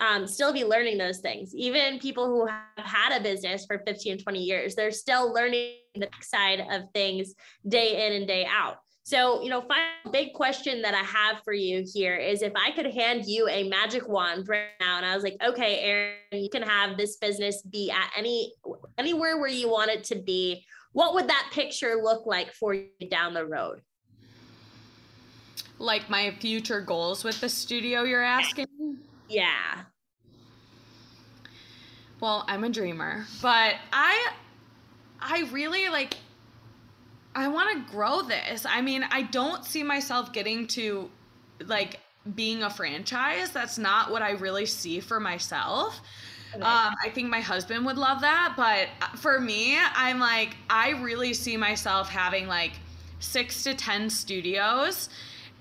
[0.03, 1.55] um, still be learning those things.
[1.55, 6.09] Even people who have had a business for 15, 20 years, they're still learning the
[6.21, 7.35] side of things
[7.69, 8.79] day in and day out.
[9.05, 12.73] So, you know, final big question that I have for you here is if I
[12.73, 16.49] could hand you a magic wand right now and I was like, okay, Erin, you
[16.51, 18.55] can have this business be at any
[18.99, 22.89] anywhere where you want it to be, what would that picture look like for you
[23.11, 23.83] down the road?
[25.79, 28.67] Like my future goals with the studio you're asking?
[29.29, 29.83] Yeah.
[32.23, 34.33] Well, I'm a dreamer, but I
[35.21, 36.15] I really like
[37.35, 38.65] I want to grow this.
[38.65, 41.11] I mean, I don't see myself getting to
[41.67, 41.99] like
[42.37, 43.51] being a franchise.
[43.51, 46.01] That's not what I really see for myself.
[46.55, 46.63] Okay.
[46.63, 48.89] Um, I think my husband would love that, but
[49.19, 52.75] for me, I'm like, I really see myself having like
[53.19, 55.09] six to 10 studios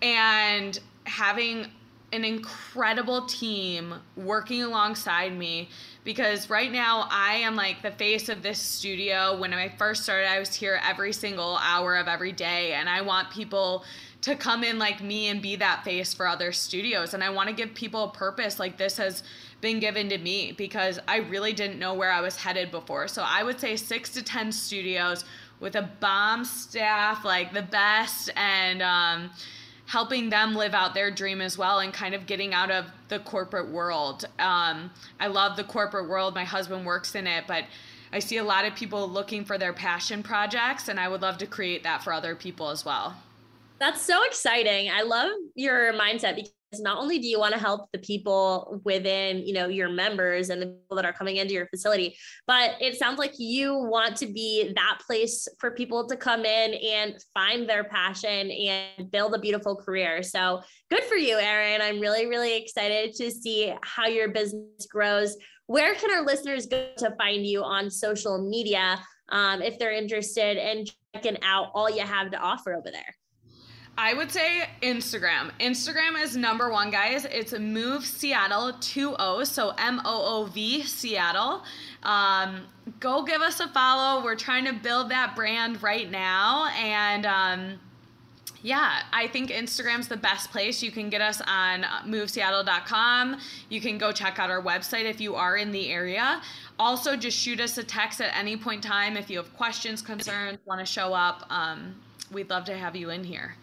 [0.03, 1.71] and having
[2.13, 5.69] an incredible team working alongside me
[6.03, 9.37] because right now I am like the face of this studio.
[9.37, 13.01] When I first started, I was here every single hour of every day, and I
[13.01, 13.83] want people
[14.21, 17.13] to come in like me and be that face for other studios.
[17.13, 19.23] And I want to give people a purpose like this has
[19.61, 23.07] been given to me because I really didn't know where I was headed before.
[23.07, 25.25] So I would say six to 10 studios
[25.59, 29.31] with a bomb staff, like the best, and, um,
[29.91, 33.19] helping them live out their dream as well and kind of getting out of the
[33.19, 34.23] corporate world.
[34.39, 34.89] Um,
[35.19, 36.33] I love the corporate world.
[36.33, 37.65] My husband works in it, but
[38.13, 41.37] I see a lot of people looking for their passion projects, and I would love
[41.39, 43.17] to create that for other people as well.
[43.79, 44.89] That's so exciting.
[44.89, 46.47] I love your mindset
[46.79, 50.61] not only do you want to help the people within you know your members and
[50.61, 52.15] the people that are coming into your facility
[52.47, 56.73] but it sounds like you want to be that place for people to come in
[56.75, 60.23] and find their passion and build a beautiful career.
[60.23, 65.35] So good for you Erin i'm really really excited to see how your business grows.
[65.67, 68.99] Where can our listeners go to find you on social media
[69.29, 73.15] um, if they're interested in checking out all you have to offer over there
[74.03, 75.51] I would say Instagram.
[75.59, 77.25] Instagram is number one, guys.
[77.25, 81.61] It's Moov Seattle 20, so M O O V Seattle.
[82.01, 82.61] Um,
[82.99, 84.23] go give us a follow.
[84.23, 86.69] We're trying to build that brand right now.
[86.75, 87.79] And um,
[88.63, 90.81] yeah, I think Instagram's the best place.
[90.81, 93.37] You can get us on moovseattle.com.
[93.69, 96.41] You can go check out our website if you are in the area.
[96.79, 100.01] Also, just shoot us a text at any point in time if you have questions,
[100.01, 101.45] concerns, want to show up.
[101.51, 101.93] Um,
[102.31, 103.55] we'd love to have you in here.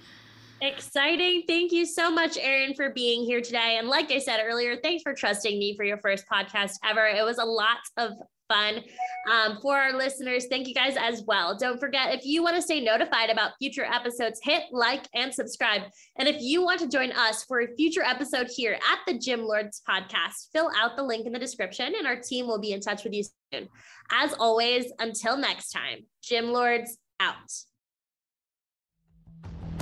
[0.60, 1.44] Exciting.
[1.46, 3.76] Thank you so much, Erin, for being here today.
[3.78, 7.06] And like I said earlier, thanks for trusting me for your first podcast ever.
[7.06, 8.12] It was a lot of
[8.48, 8.82] fun
[9.30, 10.46] um, for our listeners.
[10.46, 11.56] Thank you guys as well.
[11.56, 15.82] Don't forget, if you want to stay notified about future episodes, hit like and subscribe.
[16.18, 19.44] And if you want to join us for a future episode here at the Gym
[19.44, 22.80] Lords podcast, fill out the link in the description and our team will be in
[22.80, 23.68] touch with you soon.
[24.10, 27.36] As always, until next time, Gym Lords out.